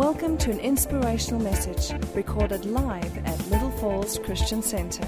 Welcome 0.00 0.38
to 0.38 0.50
an 0.50 0.60
inspirational 0.60 1.42
message 1.42 1.92
recorded 2.14 2.64
live 2.64 3.18
at 3.26 3.38
Little 3.50 3.70
Falls 3.72 4.18
Christian 4.18 4.62
Center. 4.62 5.04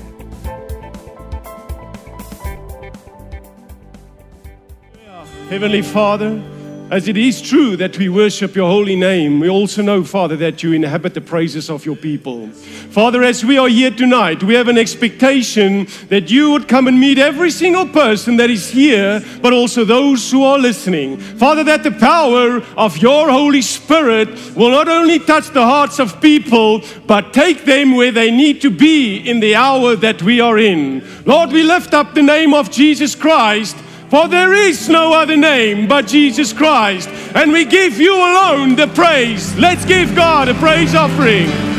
Heavenly 5.49 5.81
Father, 5.81 6.42
as 6.90 7.08
it 7.08 7.17
is 7.17 7.40
true 7.40 7.74
that 7.78 7.96
we 7.96 8.10
worship 8.10 8.54
your 8.54 8.68
holy 8.68 8.94
name, 8.94 9.40
we 9.40 9.49
also 9.49 9.81
know, 9.81 10.04
Father, 10.04 10.36
that 10.36 10.63
you 10.63 10.74
inhabit 10.74 11.14
the 11.14 11.22
praises 11.22 11.71
of 11.71 11.86
your 11.86 11.96
people. 11.96 12.50
Father, 12.93 13.22
as 13.22 13.43
we 13.43 13.56
are 13.56 13.71
here 13.71 13.90
tonight, 13.90 14.43
we 14.43 14.53
have 14.53 14.69
an 14.69 14.77
expectation 14.77 15.88
that 16.11 16.30
you 16.30 16.51
would 16.51 16.69
come 16.69 16.87
and 16.87 17.01
meet 17.01 17.19
every 17.19 17.51
single 17.51 17.87
person 17.87 18.37
that 18.37 18.51
is 18.51 18.69
here, 18.69 19.24
but 19.41 19.55
also 19.55 19.83
those 19.83 20.30
who 20.30 20.45
are 20.45 20.59
listening. 20.59 21.16
Father, 21.16 21.64
that 21.64 21.84
the 21.84 21.91
power 21.91 22.62
of 22.77 22.98
your 22.98 23.30
Holy 23.30 23.62
Spirit 23.62 24.28
will 24.55 24.69
not 24.69 24.88
only 24.88 25.19
touch 25.19 25.48
the 25.48 25.64
hearts 25.64 26.00
of 26.00 26.20
people, 26.20 26.83
but 27.06 27.33
take 27.33 27.64
them 27.64 27.97
where 27.97 28.12
they 28.12 28.30
need 28.30 28.60
to 28.60 28.69
be 28.69 29.16
in 29.16 29.41
the 29.41 29.55
hour 29.55 29.97
that 29.97 30.22
we 30.22 30.42
are 30.42 30.59
in. 30.59 31.02
Lord, 31.24 31.50
we 31.50 31.62
lift 31.62 31.95
up 31.95 32.12
the 32.12 32.22
name 32.22 32.52
of 32.52 32.70
Jesus 32.70 33.14
Christ. 33.14 33.74
For 34.11 34.28
there 34.28 34.52
is 34.52 34.91
no 34.91 35.14
other 35.14 35.38
name 35.38 35.88
but 35.88 36.06
Jesus 36.06 36.52
Christ. 36.52 37.09
And 37.34 37.52
we 37.52 37.64
give 37.64 37.98
you 37.98 38.14
alone 38.14 38.77
the 38.77 38.88
praise. 38.88 39.56
Let's 39.56 39.86
give 39.86 40.14
God 40.14 40.50
a 40.50 40.55
praise 40.55 40.95
offering. 40.95 41.71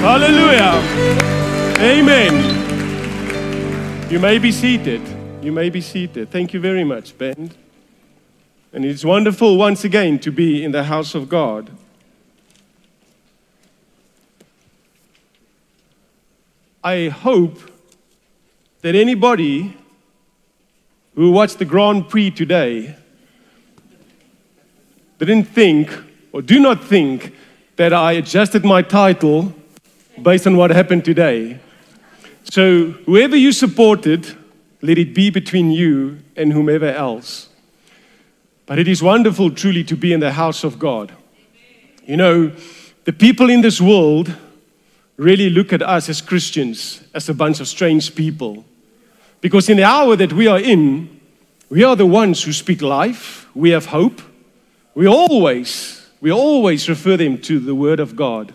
Hallelujah. 0.00 0.80
Amen. 1.78 2.32
You 4.10 4.18
may 4.18 4.38
be 4.38 4.50
seated. 4.50 5.02
You 5.42 5.52
may 5.52 5.68
be 5.68 5.82
seated. 5.82 6.30
Thank 6.30 6.54
you 6.54 6.60
very 6.60 6.84
much, 6.84 7.18
Ben. 7.18 7.50
And 8.72 8.86
it's 8.86 9.04
wonderful 9.04 9.58
once 9.58 9.84
again 9.84 10.18
to 10.20 10.32
be 10.32 10.64
in 10.64 10.72
the 10.72 10.84
house 10.84 11.14
of 11.14 11.28
God. 11.28 11.68
I 16.82 17.08
hope 17.08 17.60
that 18.80 18.94
anybody 18.94 19.76
who 21.14 21.30
watched 21.30 21.58
the 21.58 21.66
Grand 21.66 22.08
Prix 22.08 22.30
today 22.30 22.96
didn't 25.18 25.44
think 25.44 25.92
or 26.32 26.40
do 26.40 26.58
not 26.58 26.82
think 26.82 27.34
that 27.76 27.92
I 27.92 28.12
adjusted 28.12 28.64
my 28.64 28.80
title 28.80 29.54
based 30.22 30.46
on 30.46 30.56
what 30.56 30.70
happened 30.70 31.04
today. 31.04 31.58
So, 32.44 32.90
whoever 33.06 33.36
you 33.36 33.52
supported, 33.52 34.36
let 34.82 34.98
it 34.98 35.14
be 35.14 35.30
between 35.30 35.70
you 35.70 36.18
and 36.36 36.52
whomever 36.52 36.86
else. 36.86 37.48
But 38.66 38.78
it 38.78 38.88
is 38.88 39.02
wonderful, 39.02 39.50
truly, 39.50 39.84
to 39.84 39.96
be 39.96 40.12
in 40.12 40.20
the 40.20 40.32
house 40.32 40.64
of 40.64 40.78
God. 40.78 41.12
You 42.06 42.16
know, 42.16 42.52
the 43.04 43.12
people 43.12 43.50
in 43.50 43.60
this 43.60 43.80
world 43.80 44.34
really 45.16 45.50
look 45.50 45.72
at 45.72 45.82
us 45.82 46.08
as 46.08 46.20
Christians 46.20 47.02
as 47.14 47.28
a 47.28 47.34
bunch 47.34 47.60
of 47.60 47.68
strange 47.68 48.14
people. 48.14 48.64
Because 49.40 49.68
in 49.68 49.76
the 49.76 49.84
hour 49.84 50.16
that 50.16 50.32
we 50.32 50.46
are 50.46 50.58
in, 50.58 51.20
we 51.68 51.84
are 51.84 51.96
the 51.96 52.06
ones 52.06 52.42
who 52.42 52.52
speak 52.52 52.82
life, 52.82 53.46
we 53.54 53.70
have 53.70 53.86
hope. 53.86 54.20
We 54.94 55.06
always, 55.06 56.08
we 56.20 56.32
always 56.32 56.88
refer 56.88 57.16
them 57.16 57.38
to 57.42 57.58
the 57.58 57.74
Word 57.74 58.00
of 58.00 58.16
God. 58.16 58.52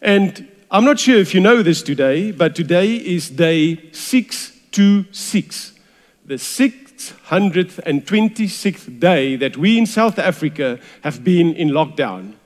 And 0.00 0.48
I'm 0.74 0.86
not 0.86 0.98
sure 0.98 1.18
if 1.18 1.34
you 1.34 1.40
know 1.42 1.62
this 1.62 1.82
today, 1.82 2.32
but 2.32 2.56
today 2.56 2.94
is 2.94 3.28
day 3.28 3.90
626, 3.92 5.72
the 6.24 6.36
626th 6.36 8.98
day 8.98 9.36
that 9.36 9.58
we 9.58 9.76
in 9.76 9.84
South 9.84 10.18
Africa 10.18 10.80
have 11.02 11.22
been 11.22 11.52
in 11.52 11.68
lockdown. 11.68 12.36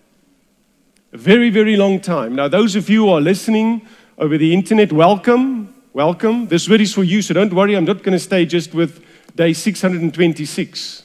A 1.13 1.17
very, 1.17 1.51
very 1.51 1.77
long 1.77 2.01
time. 2.01 2.35
Now, 2.35 2.49
those 2.49 2.75
of 2.75 2.91
you 2.91 3.05
who 3.05 3.13
are 3.13 3.21
listening 3.21 3.87
over 4.19 4.37
the 4.37 4.53
internet, 4.53 4.93
welcome. 4.93 5.73
Welcome. 5.93 6.49
This 6.49 6.69
word 6.69 6.81
is 6.81 6.93
for 6.93 7.05
you, 7.05 7.23
so 7.23 7.33
don't 7.33 7.55
worry. 7.55 7.77
I'm 7.77 7.85
not 7.85 8.03
going 8.03 8.15
to 8.15 8.19
stay 8.19 8.45
just 8.45 8.75
with 8.75 9.05
day 9.37 9.53
626. 9.53 11.05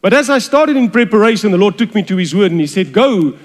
But 0.00 0.12
as 0.12 0.30
I 0.30 0.38
started 0.38 0.76
in 0.76 0.92
preparation, 0.92 1.50
the 1.50 1.58
Lord 1.58 1.78
took 1.78 1.96
me 1.96 2.04
to 2.04 2.16
His 2.16 2.32
word 2.32 2.52
and 2.52 2.60
He 2.60 2.68
said, 2.68 2.92
Go 2.92 3.36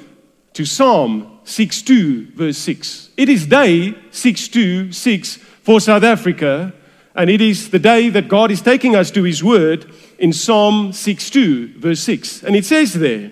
to 0.54 0.64
Psalm 0.64 1.39
62, 1.50 2.28
verse 2.32 2.58
6. 2.60 3.10
It 3.18 3.28
is 3.28 3.46
day 3.46 3.96
626 4.12 5.38
for 5.38 5.82
South 5.82 6.04
Africa, 6.04 6.74
and 7.16 7.30
it 7.30 7.42
is 7.42 7.72
the 7.72 7.80
day 7.80 8.10
that 8.10 8.28
God 8.28 8.52
is 8.52 8.62
taking 8.62 8.96
us 8.96 9.12
to 9.12 9.24
His 9.24 9.44
word 9.44 9.92
in 10.20 10.32
Psalm 10.32 10.94
62, 10.94 11.80
verse 11.80 12.02
6. 12.02 12.44
And 12.44 12.56
it 12.56 12.66
says 12.66 12.94
there, 12.94 13.32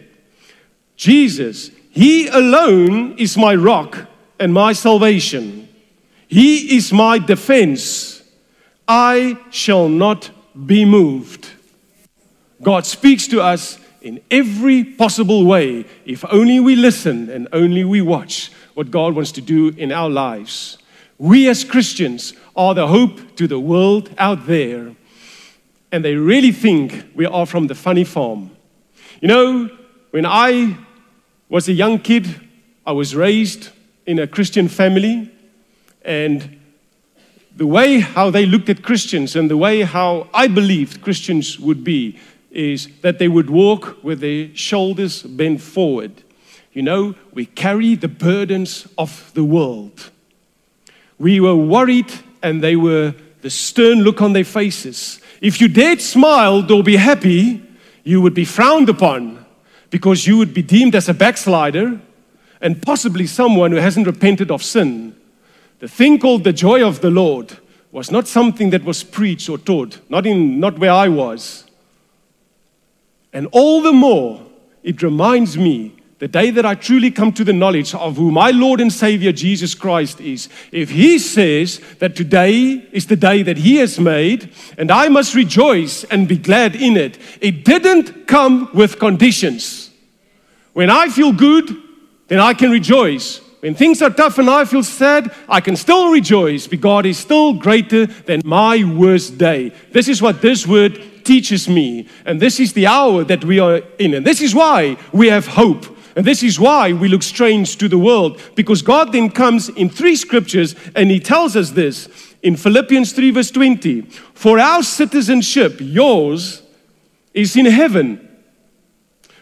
Jesus, 0.95 1.69
He 1.91 2.27
alone 2.27 3.17
is 3.17 3.37
my 3.37 3.55
rock 3.55 4.07
and 4.39 4.53
my 4.53 4.73
salvation. 4.73 5.69
He 6.27 6.75
is 6.75 6.91
my 6.91 7.19
defense. 7.19 8.23
I 8.87 9.37
shall 9.51 9.87
not 9.87 10.31
be 10.65 10.85
moved. 10.85 11.49
God 12.61 12.85
speaks 12.85 13.27
to 13.27 13.41
us 13.41 13.79
in 14.01 14.21
every 14.31 14.83
possible 14.83 15.45
way 15.45 15.85
if 16.05 16.23
only 16.31 16.59
we 16.59 16.75
listen 16.75 17.29
and 17.29 17.47
only 17.51 17.83
we 17.83 18.01
watch 18.01 18.51
what 18.73 18.91
God 18.91 19.15
wants 19.15 19.31
to 19.33 19.41
do 19.41 19.69
in 19.69 19.91
our 19.91 20.09
lives. 20.09 20.77
We 21.17 21.49
as 21.49 21.63
Christians 21.63 22.33
are 22.55 22.75
the 22.75 22.87
hope 22.87 23.35
to 23.37 23.47
the 23.47 23.59
world 23.59 24.11
out 24.17 24.45
there. 24.45 24.95
And 25.91 26.03
they 26.05 26.15
really 26.15 26.51
think 26.51 27.05
we 27.15 27.25
are 27.25 27.45
from 27.45 27.67
the 27.67 27.75
funny 27.75 28.03
farm. 28.03 28.51
You 29.21 29.27
know, 29.27 29.69
when 30.11 30.25
I 30.25 30.77
was 31.49 31.67
a 31.67 31.73
young 31.73 31.99
kid, 31.99 32.27
I 32.85 32.91
was 32.91 33.15
raised 33.15 33.69
in 34.05 34.19
a 34.19 34.27
Christian 34.27 34.67
family. 34.67 35.31
And 36.03 36.59
the 37.55 37.65
way 37.65 37.99
how 37.99 38.29
they 38.29 38.45
looked 38.45 38.69
at 38.69 38.83
Christians 38.83 39.35
and 39.35 39.49
the 39.49 39.57
way 39.57 39.81
how 39.81 40.29
I 40.33 40.47
believed 40.47 41.01
Christians 41.01 41.59
would 41.59 41.83
be 41.83 42.19
is 42.57 42.89
that 43.01 43.19
they 43.19 43.27
would 43.27 43.51
walk 43.51 44.03
with 44.03 44.19
their 44.19 44.49
shoulders 44.55 45.21
bent 45.21 45.61
forward. 45.61 46.23
You 46.73 46.81
know, 46.81 47.15
we 47.31 47.45
carry 47.45 47.93
the 47.95 48.07
burdens 48.07 48.87
of 48.97 49.31
the 49.35 49.43
world. 49.43 50.09
We 51.19 51.39
were 51.39 51.55
worried, 51.55 52.11
and 52.41 52.63
they 52.63 52.75
were 52.75 53.13
the 53.41 53.51
stern 53.51 54.01
look 54.01 54.23
on 54.23 54.33
their 54.33 54.43
faces. 54.43 55.21
If 55.39 55.61
you 55.61 55.67
dared 55.67 56.01
smile 56.01 56.69
or 56.71 56.83
be 56.83 56.95
happy, 56.95 57.63
you 58.03 58.21
would 58.21 58.33
be 58.33 58.45
frowned 58.45 58.89
upon 58.89 59.45
because 59.91 60.25
you 60.25 60.37
would 60.37 60.53
be 60.53 60.63
deemed 60.63 60.95
as 60.95 61.07
a 61.07 61.13
backslider 61.13 62.01
and 62.59 62.81
possibly 62.81 63.27
someone 63.27 63.71
who 63.71 63.77
hasn't 63.77 64.07
repented 64.07 64.49
of 64.49 64.63
sin. 64.63 65.15
The 65.79 65.87
thing 65.87 66.17
called 66.17 66.43
the 66.43 66.53
joy 66.53 66.83
of 66.83 67.01
the 67.01 67.11
Lord 67.11 67.57
was 67.91 68.09
not 68.09 68.27
something 68.27 68.71
that 68.71 68.83
was 68.83 69.03
preached 69.03 69.47
or 69.47 69.59
taught, 69.59 69.99
not, 70.09 70.25
in, 70.25 70.59
not 70.59 70.79
where 70.79 70.91
I 70.91 71.07
was. 71.07 71.66
And 73.33 73.47
all 73.51 73.81
the 73.81 73.93
more, 73.93 74.41
it 74.83 75.01
reminds 75.01 75.57
me 75.57 75.97
the 76.19 76.27
day 76.27 76.49
that 76.49 76.65
I 76.65 76.73
truly 76.73 77.11
come 77.11 77.31
to 77.33 77.43
the 77.43 77.53
knowledge 77.53 77.93
of 77.93 78.17
who 78.17 78.31
my 78.31 78.49
Lord 78.49 78.81
and 78.81 78.91
Savior 78.91 79.31
Jesus 79.31 79.75
Christ 79.75 80.19
is, 80.19 80.49
if 80.71 80.89
He 80.89 81.19
says 81.19 81.79
that 81.99 82.15
today 82.15 82.87
is 82.91 83.05
the 83.05 83.15
day 83.15 83.43
that 83.43 83.57
He 83.57 83.75
has 83.77 83.99
made 83.99 84.51
and 84.79 84.89
I 84.89 85.09
must 85.09 85.35
rejoice 85.35 86.03
and 86.05 86.27
be 86.27 86.37
glad 86.37 86.75
in 86.75 86.97
it, 86.97 87.19
it 87.39 87.63
didn't 87.63 88.25
come 88.25 88.69
with 88.73 88.97
conditions. 88.97 89.91
When 90.73 90.89
I 90.89 91.09
feel 91.09 91.33
good, 91.33 91.75
then 92.29 92.39
I 92.39 92.55
can 92.55 92.71
rejoice. 92.71 93.41
When 93.59 93.75
things 93.75 94.01
are 94.01 94.09
tough 94.09 94.37
and 94.39 94.49
I 94.49 94.65
feel 94.65 94.83
sad, 94.83 95.33
I 95.47 95.61
can 95.61 95.75
still 95.75 96.11
rejoice 96.11 96.67
because 96.67 96.83
God 96.83 97.05
is 97.05 97.17
still 97.17 97.53
greater 97.53 98.05
than 98.05 98.41
my 98.43 98.83
worst 98.83 99.37
day. 99.37 99.71
This 99.91 100.07
is 100.07 100.21
what 100.21 100.41
this 100.41 100.65
word 100.65 101.16
teaches 101.27 101.69
me. 101.69 102.07
And 102.25 102.39
this 102.39 102.59
is 102.59 102.73
the 102.73 102.87
hour 102.87 103.23
that 103.25 103.43
we 103.43 103.59
are 103.59 103.81
in. 103.99 104.15
And 104.15 104.25
this 104.25 104.41
is 104.41 104.55
why 104.55 104.97
we 105.11 105.27
have 105.27 105.45
hope. 105.45 105.85
And 106.15 106.25
this 106.25 106.41
is 106.41 106.59
why 106.59 106.93
we 106.93 107.09
look 107.09 107.21
strange 107.21 107.77
to 107.77 107.87
the 107.87 107.97
world. 107.99 108.41
Because 108.55 108.81
God 108.81 109.11
then 109.11 109.29
comes 109.29 109.69
in 109.69 109.89
three 109.89 110.15
scriptures 110.15 110.75
and 110.95 111.11
He 111.11 111.19
tells 111.19 111.55
us 111.55 111.71
this 111.71 112.07
in 112.41 112.55
Philippians 112.55 113.13
3, 113.13 113.31
verse 113.31 113.51
20 113.51 114.01
For 114.33 114.57
our 114.57 114.81
citizenship, 114.81 115.77
yours, 115.79 116.63
is 117.33 117.55
in 117.55 117.65
heaven, 117.65 118.27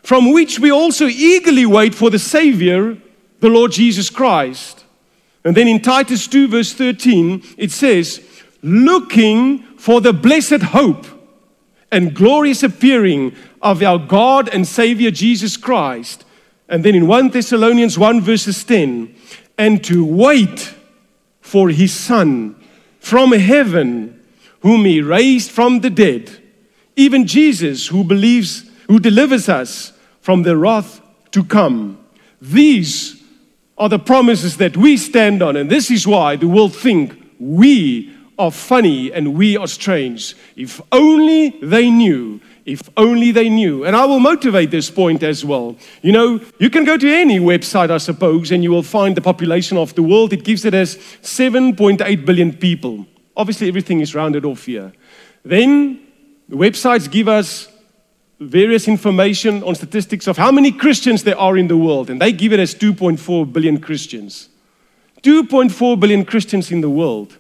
from 0.04 0.34
which 0.34 0.60
we 0.60 0.72
also 0.72 1.06
eagerly 1.06 1.66
wait 1.66 1.96
for 1.96 2.10
the 2.10 2.20
Savior 2.20 2.98
the 3.40 3.50
Lord 3.50 3.72
Jesus 3.72 4.10
Christ. 4.10 4.84
And 5.46 5.56
then 5.56 5.68
in 5.68 5.82
Titus 5.82 6.28
2, 6.28 6.48
verse 6.48 6.74
13, 6.74 7.44
it 7.58 7.72
says, 7.72 8.22
looking 8.64 9.60
for 9.78 10.02
the 10.02 10.12
blessed 10.12 10.64
hope 10.64 11.06
and 11.96 12.14
glorious 12.14 12.62
appearing 12.62 13.34
of 13.62 13.82
our 13.82 13.98
God 13.98 14.50
and 14.50 14.68
Savior 14.68 15.12
Jesus 15.12 15.56
Christ. 15.56 16.26
And 16.68 16.84
then 16.84 16.94
in 16.94 17.08
1 17.08 17.30
Thessalonians 17.30 17.98
1, 17.98 18.20
verses 18.20 18.66
10, 18.66 19.16
and 19.58 19.82
to 19.86 20.06
wait 20.06 20.76
for 21.40 21.70
his 21.70 21.94
Son 21.94 22.62
from 23.00 23.32
heaven, 23.32 24.22
whom 24.60 24.84
he 24.84 25.02
raised 25.02 25.52
from 25.52 25.80
the 25.80 25.90
dead, 25.90 26.38
even 26.98 27.26
Jesus, 27.26 27.88
who 27.88 28.04
believes, 28.04 28.70
who 28.90 29.00
delivers 29.00 29.48
us 29.48 29.94
from 30.20 30.44
the 30.44 30.58
wrath 30.58 31.00
to 31.32 31.46
come. 31.46 31.98
These 32.42 33.24
are 33.78 33.88
the 33.88 34.00
promises 34.00 34.58
that 34.58 34.76
we 34.76 34.98
stand 34.98 35.42
on, 35.42 35.56
and 35.56 35.70
this 35.70 35.90
is 35.90 36.06
why 36.06 36.36
the 36.36 36.50
world 36.50 36.76
think 36.76 37.16
we 37.40 38.14
are 38.38 38.52
funny 38.52 39.12
and 39.12 39.36
we 39.36 39.58
are 39.58 39.68
strange. 39.68 40.36
If 40.56 40.82
only 40.92 41.50
they 41.62 41.90
knew. 41.90 42.42
If 42.66 42.90
only 42.98 43.32
they 43.32 43.50
knew. 43.50 43.86
And 43.86 43.96
I 43.96 44.06
will 44.06 44.20
motivate 44.20 44.72
this 44.72 44.90
point 44.90 45.24
as 45.24 45.46
well. 45.46 45.76
You 46.02 46.12
know, 46.12 46.42
you 46.60 46.70
can 46.70 46.84
go 46.84 46.98
to 46.98 47.08
any 47.08 47.40
website, 47.40 47.92
I 47.92 47.98
suppose, 47.98 48.52
and 48.52 48.64
you 48.64 48.72
will 48.72 48.84
find 48.84 49.16
the 49.16 49.22
population 49.22 49.78
of 49.78 49.94
the 49.96 50.04
world. 50.04 50.34
It 50.34 50.44
gives 50.44 50.66
it 50.66 50.74
as 50.74 50.98
7.8 51.22 52.26
billion 52.26 52.54
people. 52.54 53.06
Obviously, 53.38 53.68
everything 53.68 54.00
is 54.00 54.16
rounded 54.16 54.46
off 54.46 54.66
here. 54.66 54.94
Then, 55.44 56.00
the 56.50 56.56
websites 56.56 57.10
give 57.10 57.28
us 57.28 57.68
various 58.40 58.88
information 58.88 59.64
on 59.64 59.76
statistics 59.76 60.28
of 60.28 60.38
how 60.38 60.52
many 60.52 60.72
Christians 60.72 61.24
there 61.24 61.38
are 61.38 61.58
in 61.58 61.68
the 61.68 61.78
world, 61.78 62.10
and 62.10 62.20
they 62.20 62.32
give 62.32 62.52
it 62.52 62.60
as 62.60 62.76
2.4 62.76 63.52
billion 63.52 63.80
Christians. 63.80 64.50
2.4 65.22 66.00
billion 66.00 66.26
Christians 66.26 66.72
in 66.72 66.82
the 66.82 66.90
world. 66.90 67.38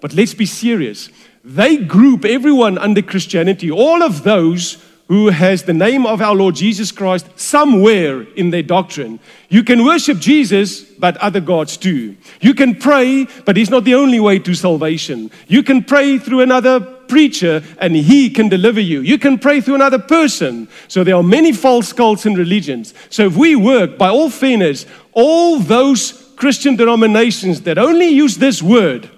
But 0.00 0.14
let's 0.14 0.34
be 0.34 0.46
serious. 0.46 1.10
They 1.44 1.76
group 1.78 2.24
everyone 2.24 2.78
under 2.78 3.02
Christianity, 3.02 3.70
all 3.70 4.02
of 4.02 4.22
those 4.22 4.82
who 5.08 5.28
has 5.28 5.62
the 5.62 5.72
name 5.72 6.04
of 6.04 6.20
our 6.20 6.34
Lord 6.34 6.54
Jesus 6.54 6.92
Christ 6.92 7.26
somewhere 7.34 8.22
in 8.34 8.50
their 8.50 8.62
doctrine. 8.62 9.18
You 9.48 9.64
can 9.64 9.82
worship 9.82 10.18
Jesus, 10.18 10.82
but 10.82 11.16
other 11.16 11.40
gods 11.40 11.78
too. 11.78 12.14
You 12.42 12.52
can 12.52 12.74
pray, 12.74 13.26
but 13.46 13.56
he's 13.56 13.70
not 13.70 13.84
the 13.84 13.94
only 13.94 14.20
way 14.20 14.38
to 14.40 14.54
salvation. 14.54 15.30
You 15.46 15.62
can 15.62 15.82
pray 15.82 16.18
through 16.18 16.40
another 16.40 16.80
preacher 16.80 17.62
and 17.78 17.96
he 17.96 18.28
can 18.28 18.50
deliver 18.50 18.80
you. 18.80 19.00
You 19.00 19.18
can 19.18 19.38
pray 19.38 19.62
through 19.62 19.76
another 19.76 19.98
person. 19.98 20.68
So 20.88 21.02
there 21.02 21.16
are 21.16 21.22
many 21.22 21.52
false 21.52 21.90
cults 21.94 22.26
and 22.26 22.36
religions. 22.36 22.92
So 23.08 23.24
if 23.24 23.36
we 23.36 23.56
work, 23.56 23.96
by 23.96 24.08
all 24.08 24.28
fairness, 24.28 24.84
all 25.12 25.58
those 25.58 26.30
Christian 26.36 26.76
denominations 26.76 27.62
that 27.62 27.78
only 27.78 28.08
use 28.08 28.36
this 28.36 28.62
word 28.62 29.08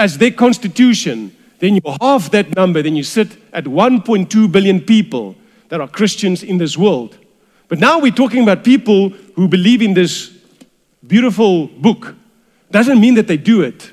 as 0.00 0.18
their 0.18 0.30
constitution, 0.30 1.36
then 1.58 1.74
you 1.74 1.82
half 2.00 2.30
that 2.30 2.56
number, 2.56 2.82
then 2.82 2.96
you 2.96 3.04
sit 3.04 3.28
at 3.52 3.64
1.2 3.64 4.50
billion 4.50 4.80
people 4.80 5.36
that 5.68 5.80
are 5.80 5.88
Christians 5.88 6.42
in 6.42 6.58
this 6.58 6.76
world. 6.76 7.18
But 7.68 7.78
now 7.78 8.00
we're 8.00 8.10
talking 8.10 8.42
about 8.42 8.64
people 8.64 9.10
who 9.36 9.46
believe 9.46 9.82
in 9.82 9.94
this 9.94 10.32
beautiful 11.06 11.66
book. 11.66 12.14
Doesn't 12.70 13.00
mean 13.00 13.14
that 13.14 13.28
they 13.28 13.36
do 13.36 13.62
it. 13.62 13.92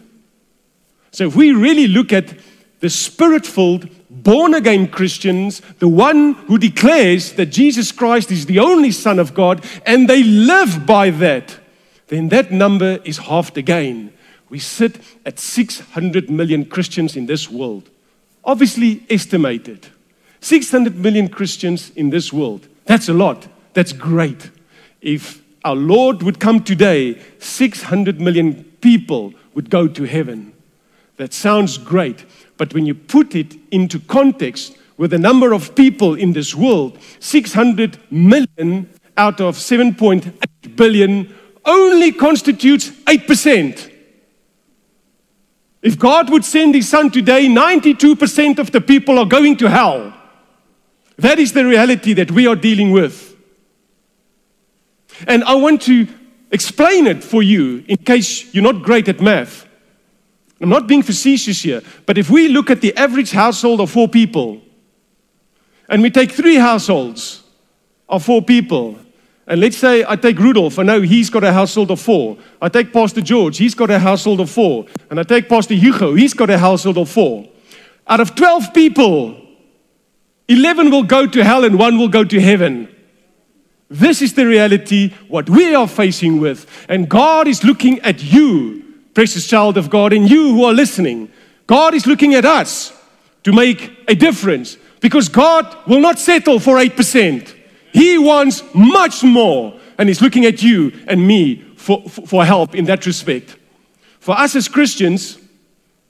So 1.12 1.28
if 1.28 1.36
we 1.36 1.52
really 1.52 1.88
look 1.88 2.14
at 2.14 2.34
the 2.80 2.90
spirit 2.90 3.46
filled, 3.46 3.90
born 4.10 4.54
again 4.54 4.88
Christians, 4.88 5.62
the 5.80 5.88
one 5.88 6.34
who 6.48 6.58
declares 6.58 7.34
that 7.34 7.48
Jesus 7.48 7.92
Christ 7.92 8.32
is 8.32 8.46
the 8.46 8.60
only 8.60 8.92
Son 8.92 9.20
of 9.20 9.34
God, 9.34 9.66
and 9.86 10.10
they 10.10 10.24
live 10.24 10.86
by 10.86 11.10
that, 11.10 11.60
then 12.08 12.30
that 12.30 12.52
number 12.52 13.00
is 13.04 13.18
halved 13.18 13.58
again. 13.58 14.14
We 14.50 14.60
sit 14.60 15.00
at 15.26 15.40
600 15.40 16.30
million 16.30 16.66
Christians 16.66 17.16
in 17.16 17.26
this 17.26 17.50
world. 17.50 17.90
Obviously 18.44 19.06
estimated. 19.10 19.88
600 20.40 20.96
million 20.96 21.28
Christians 21.28 21.92
in 21.96 22.10
this 22.10 22.32
world. 22.32 22.68
That's 22.86 23.10
a 23.10 23.14
lot. 23.14 23.48
That's 23.74 23.92
great. 23.92 24.50
If 25.02 25.42
our 25.66 25.76
Lord 25.76 26.24
would 26.24 26.40
come 26.40 26.64
today, 26.64 27.22
600 27.40 28.22
million 28.22 28.64
people 28.82 29.34
would 29.54 29.70
go 29.70 29.88
to 29.88 30.04
heaven. 30.04 30.54
That 31.18 31.34
sounds 31.34 31.78
great. 31.78 32.26
But 32.58 32.74
when 32.74 32.86
you 32.86 32.96
put 32.96 33.36
it 33.36 33.56
into 33.72 34.00
context 34.00 34.78
with 34.98 35.12
the 35.12 35.18
number 35.18 35.54
of 35.54 35.76
people 35.76 36.16
in 36.16 36.34
this 36.34 36.56
world, 36.56 36.98
600 37.20 38.00
million 38.12 38.90
out 39.18 39.42
of 39.42 39.58
7.8 39.58 40.76
billion 40.76 41.36
only 41.66 42.12
constitutes 42.12 42.90
8%. 42.90 43.92
If 45.82 45.98
God 46.00 46.30
would 46.30 46.44
send 46.44 46.76
His 46.76 46.90
Son 46.90 47.12
today, 47.12 47.48
92% 47.48 48.60
of 48.60 48.72
the 48.72 48.82
people 48.82 49.20
are 49.20 49.26
going 49.26 49.58
to 49.58 49.70
hell. 49.70 50.14
That 51.18 51.40
is 51.40 51.54
the 51.54 51.66
reality 51.66 52.14
that 52.14 52.32
we 52.32 52.48
are 52.48 52.56
dealing 52.56 52.92
with. 52.92 53.36
And 55.28 55.44
I 55.44 55.56
want 55.56 55.82
to 55.84 56.08
explain 56.52 57.08
it 57.08 57.24
for 57.24 57.42
you 57.42 57.84
in 57.88 57.98
case 57.98 58.54
you're 58.54 58.64
not 58.64 58.84
great 58.84 59.08
at 59.08 59.22
math. 59.22 59.68
I'm 60.60 60.70
not 60.70 60.88
being 60.88 61.04
facetious 61.04 61.62
here, 61.62 61.82
but 62.06 62.18
if 62.18 62.30
we 62.30 62.48
look 62.48 62.70
at 62.70 62.82
the 62.82 62.96
average 62.98 63.32
household 63.32 63.80
of 63.80 63.92
four 63.92 64.08
people, 64.08 64.62
and 65.90 66.02
we 66.02 66.10
take 66.10 66.32
three 66.32 66.56
households 66.56 67.44
of 68.10 68.24
four 68.26 68.42
people, 68.42 68.98
and 69.48 69.62
let's 69.62 69.78
say 69.78 70.04
I 70.06 70.18
take 70.18 70.38
Rudolph, 70.40 70.78
I 70.78 70.84
know 70.84 71.02
he's 71.02 71.30
got 71.30 71.46
a 71.46 71.54
household 71.54 71.90
of 71.92 72.02
four. 72.02 72.38
I 72.62 72.68
take 72.68 72.92
Pastor 72.92 73.22
George, 73.22 73.58
he's 73.58 73.74
got 73.74 73.90
a 73.90 73.98
household 73.98 74.42
of 74.42 74.50
four. 74.50 74.86
And 75.10 75.20
I 75.20 75.24
take 75.24 75.48
Pastor 75.48 75.74
Hugo, 75.74 76.16
he's 76.16 76.34
got 76.34 76.50
a 76.50 76.58
household 76.58 76.98
of 76.98 77.10
four. 77.10 77.48
Out 78.08 78.20
of 78.20 78.36
12 78.36 78.74
people, 78.74 79.42
11 80.50 80.92
will 80.92 81.04
go 81.04 81.26
to 81.28 81.44
hell 81.44 81.64
and 81.64 81.80
one 81.80 81.98
will 81.98 82.10
go 82.10 82.26
to 82.26 82.42
heaven. 82.42 82.94
This 83.90 84.22
is 84.22 84.34
the 84.34 84.46
reality, 84.46 85.14
what 85.30 85.50
we 85.50 85.74
are 85.74 85.88
facing 85.88 86.42
with. 86.42 86.66
And 86.90 87.08
God 87.08 87.48
is 87.48 87.64
looking 87.64 88.00
at 88.02 88.22
you, 88.22 88.84
precious 89.14 89.48
child 89.48 89.78
of 89.78 89.90
God, 89.90 90.12
and 90.12 90.30
you 90.30 90.54
who 90.56 90.66
are 90.66 90.74
listening. 90.74 91.32
God 91.68 91.94
is 91.94 92.06
looking 92.06 92.34
at 92.34 92.44
us 92.44 92.92
to 93.44 93.54
make 93.54 93.98
a 94.10 94.16
difference 94.16 94.78
because 95.00 95.30
God 95.30 95.88
will 95.88 96.02
not 96.02 96.20
settle 96.20 96.60
for 96.60 96.76
8%. 96.76 97.57
He 97.98 98.16
wants 98.20 98.62
much 98.76 99.24
more, 99.24 99.74
and 99.98 100.08
He's 100.08 100.22
looking 100.22 100.46
at 100.46 100.62
you 100.62 100.94
and 101.08 101.28
me 101.28 101.64
for, 101.78 102.08
for 102.08 102.46
help 102.46 102.76
in 102.76 102.86
that 102.86 103.08
respect. 103.08 103.58
For 104.20 104.38
us 104.38 104.56
as 104.56 104.68
Christians, 104.68 105.40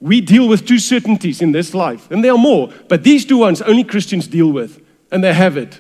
we 0.02 0.20
deal 0.20 0.50
with 0.50 0.68
two 0.68 0.80
certainties 0.80 1.42
in 1.42 1.54
this 1.54 1.74
life, 1.74 2.12
and 2.12 2.22
there 2.22 2.34
are 2.34 2.38
more, 2.38 2.74
but 2.90 3.06
these 3.06 3.24
two 3.24 3.38
ones 3.38 3.62
only 3.62 3.86
Christians 3.86 4.28
deal 4.28 4.52
with, 4.52 4.84
and 5.14 5.24
they 5.24 5.34
have 5.34 5.56
it. 5.56 5.80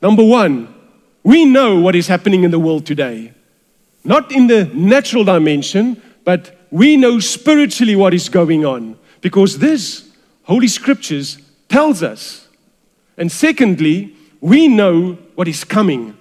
Number 0.00 0.24
one, 0.24 0.72
we 1.24 1.44
know 1.44 1.80
what 1.80 1.96
is 1.96 2.06
happening 2.06 2.44
in 2.44 2.52
the 2.52 2.60
world 2.60 2.86
today. 2.86 3.32
Not 4.04 4.30
in 4.30 4.46
the 4.46 4.66
natural 4.66 5.24
dimension, 5.24 6.00
but 6.22 6.56
we 6.70 6.96
know 6.96 7.18
spiritually 7.18 7.96
what 7.96 8.14
is 8.14 8.28
going 8.28 8.64
on 8.64 8.96
because 9.20 9.58
this 9.58 10.08
Holy 10.44 10.68
Scriptures 10.68 11.38
tells 11.68 12.00
us. 12.00 12.46
And 13.16 13.30
secondly, 13.30 14.14
we 14.42 14.66
know 14.66 15.16
what 15.36 15.48
is 15.48 15.64
coming. 15.64 16.18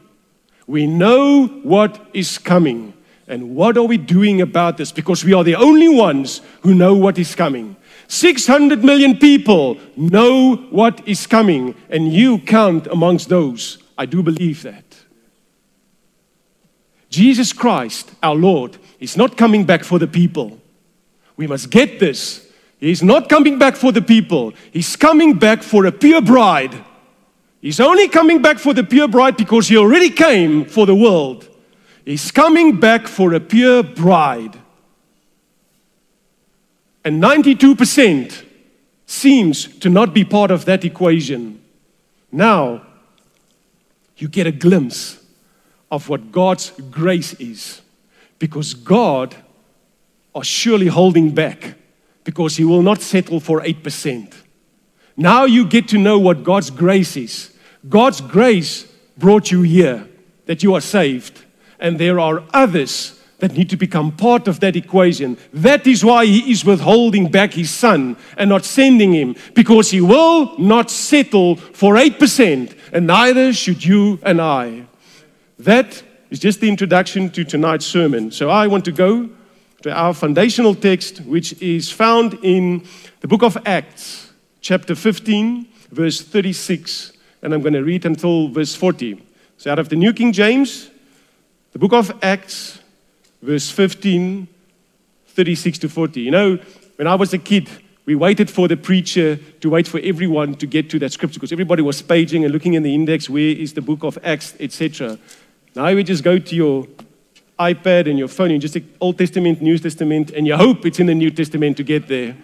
We 0.68 0.86
know 0.86 1.48
what 1.64 2.00
is 2.14 2.38
coming. 2.38 2.94
And 3.28 3.56
what 3.56 3.78
are 3.78 3.84
we 3.84 3.98
doing 3.98 4.42
about 4.42 4.78
this? 4.78 4.92
Because 4.92 5.26
we 5.26 5.34
are 5.34 5.44
the 5.44 5.56
only 5.56 5.90
ones 5.90 6.42
who 6.62 6.76
know 6.76 6.94
what 6.94 7.18
is 7.18 7.34
coming. 7.34 7.76
600 8.08 8.84
million 8.84 9.18
people 9.18 9.78
know 9.98 10.56
what 10.70 11.06
is 11.08 11.26
coming, 11.26 11.76
and 11.90 12.14
you 12.14 12.38
count 12.40 12.88
amongst 12.88 13.28
those. 13.28 13.80
I 13.98 14.06
do 14.06 14.22
believe 14.22 14.62
that. 14.64 14.84
Jesus 17.10 17.54
Christ, 17.54 18.12
our 18.22 18.36
Lord, 18.36 18.78
is 19.00 19.18
not 19.18 19.36
coming 19.36 19.66
back 19.66 19.84
for 19.84 19.98
the 19.98 20.08
people. 20.08 20.60
We 21.38 21.48
must 21.48 21.72
get 21.72 22.00
this. 22.00 22.48
He's 22.80 23.02
not 23.02 23.30
coming 23.30 23.58
back 23.58 23.76
for 23.76 23.92
the 23.92 24.02
people, 24.02 24.54
He's 24.72 24.96
coming 24.96 25.40
back 25.40 25.64
for 25.64 25.86
a 25.86 25.92
pure 25.92 26.22
bride 26.22 26.86
He's 27.62 27.80
only 27.80 28.08
coming 28.08 28.42
back 28.42 28.58
for 28.58 28.74
the 28.74 28.84
pure 28.84 29.08
bride 29.08 29.38
because 29.38 29.68
he 29.68 29.78
already 29.78 30.10
came 30.10 30.66
for 30.66 30.86
the 30.86 30.96
world. 30.96 31.48
He's 32.04 32.32
coming 32.32 32.80
back 32.80 33.08
for 33.08 33.34
a 33.34 33.40
pure 33.40 33.84
bride. 33.84 34.58
And 37.06 37.22
92% 37.22 38.46
seems 39.06 39.68
to 39.80 39.90
not 39.90 40.14
be 40.14 40.24
part 40.24 40.50
of 40.50 40.66
that 40.66 40.84
equation. 40.84 41.62
Now, 42.32 42.86
you 44.18 44.28
get 44.28 44.48
a 44.48 44.52
glimpse 44.52 45.24
of 45.92 46.10
what 46.10 46.32
God's 46.32 46.72
grace 46.90 47.34
is. 47.36 47.82
Because 48.40 48.74
God 48.74 49.36
are 50.34 50.44
surely 50.44 50.88
holding 50.88 51.32
back 51.32 51.76
because 52.24 52.58
he 52.58 52.64
will 52.64 52.82
not 52.82 53.02
settle 53.02 53.40
for 53.40 53.62
8%. 53.62 54.34
Now 55.18 55.46
you 55.46 55.66
get 55.68 55.88
to 55.90 55.98
know 55.98 56.18
what 56.18 56.44
God's 56.44 56.70
grace 56.70 57.18
is. 57.18 57.51
God's 57.90 58.22
grace 58.22 58.88
brought 59.18 59.52
you 59.52 59.62
here, 59.62 60.08
that 60.46 60.64
you 60.64 60.74
are 60.74 60.82
saved. 60.82 61.46
And 61.80 62.00
there 62.00 62.20
are 62.20 62.44
others 62.54 63.20
that 63.40 63.54
need 63.54 63.70
to 63.72 63.78
become 63.78 64.12
part 64.12 64.48
of 64.48 64.60
that 64.60 64.76
equation. 64.76 65.36
That 65.52 65.88
is 65.88 66.06
why 66.06 66.28
he 66.28 66.52
is 66.52 66.64
withholding 66.64 67.32
back 67.32 67.54
his 67.54 67.72
son 67.72 68.16
and 68.38 68.50
not 68.50 68.66
sending 68.66 69.14
him, 69.14 69.36
because 69.56 69.90
he 69.90 70.00
will 70.00 70.58
not 70.60 70.92
settle 70.92 71.56
for 71.56 71.96
8%, 71.96 72.76
and 72.94 73.08
neither 73.08 73.52
should 73.52 73.84
you 73.84 74.20
and 74.22 74.40
I. 74.40 74.86
That 75.58 76.04
is 76.30 76.40
just 76.40 76.62
the 76.62 76.70
introduction 76.70 77.32
to 77.32 77.44
tonight's 77.44 77.86
sermon. 77.86 78.30
So 78.30 78.52
I 78.52 78.68
want 78.68 78.86
to 78.86 78.92
go 78.92 79.30
to 79.82 79.92
our 79.92 80.14
foundational 80.14 80.76
text, 80.76 81.22
which 81.22 81.60
is 81.62 81.92
found 81.92 82.38
in 82.44 82.84
the 83.22 83.28
book 83.28 83.42
of 83.42 83.58
Acts, 83.66 84.32
chapter 84.62 84.94
15, 84.94 85.68
verse 85.92 86.22
36 86.22 87.14
and 87.42 87.54
I'm 87.54 87.62
going 87.62 87.74
to 87.74 87.84
read 87.84 88.06
until 88.06 88.50
verse 88.50 88.76
40. 88.76 89.22
So, 89.58 89.72
out 89.72 89.80
of 89.80 89.90
the 89.90 89.96
New 89.96 90.14
King 90.14 90.34
James, 90.34 90.90
the 91.72 91.80
book 91.80 91.94
of 91.94 92.12
Acts, 92.24 92.80
verse 93.42 93.70
15, 93.70 94.48
36 95.28 95.80
to 95.80 95.90
40. 95.90 96.22
You 96.22 96.32
know, 96.32 96.60
when 96.96 97.08
I 97.08 97.16
was 97.16 97.34
a 97.34 97.38
kid, 97.38 97.70
we 98.06 98.16
waited 98.16 98.50
for 98.50 98.68
the 98.68 98.78
preacher 98.78 99.38
to 99.62 99.70
wait 99.70 99.88
for 99.88 100.00
everyone 100.00 100.56
to 100.56 100.66
get 100.66 100.90
to 100.90 101.00
that 101.00 101.12
scripture 101.12 101.40
because 101.40 101.52
everybody 101.52 101.82
was 101.82 102.02
paging 102.02 102.44
and 102.44 102.54
looking 102.54 102.74
in 102.74 102.84
the 102.84 102.94
index 102.94 103.30
where 103.30 103.42
is 103.42 103.74
the 103.74 103.82
book 103.82 104.04
of 104.04 104.18
Acts, 104.24 104.56
etc. 104.60 105.18
Now 105.76 105.94
we 105.94 106.04
just 106.04 106.24
go 106.24 106.38
to 106.38 106.56
your 106.56 106.88
iPad 107.60 108.10
and 108.10 108.18
your 108.18 108.28
phone, 108.28 108.52
and 108.52 108.60
just 108.60 108.74
take 108.74 108.86
Old 109.00 109.18
Testament, 109.18 109.62
New 109.62 109.78
Testament, 109.78 110.32
and 110.32 110.48
you 110.48 110.58
hope 110.58 110.86
it's 110.86 111.00
in 111.00 111.06
the 111.06 111.14
New 111.14 111.30
Testament 111.30 111.78
to 111.78 111.84
get 111.84 112.08
there. 112.08 112.36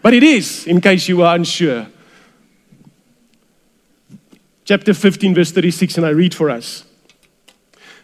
But 0.00 0.14
it 0.14 0.22
is, 0.22 0.66
in 0.66 0.80
case 0.80 1.06
you 1.06 1.22
are 1.22 1.36
unsure. 1.36 1.86
Chapter 4.64 4.94
15, 4.94 5.34
verse 5.34 5.52
36, 5.52 5.98
and 5.98 6.06
I 6.06 6.10
read 6.10 6.34
for 6.34 6.48
us. 6.48 6.84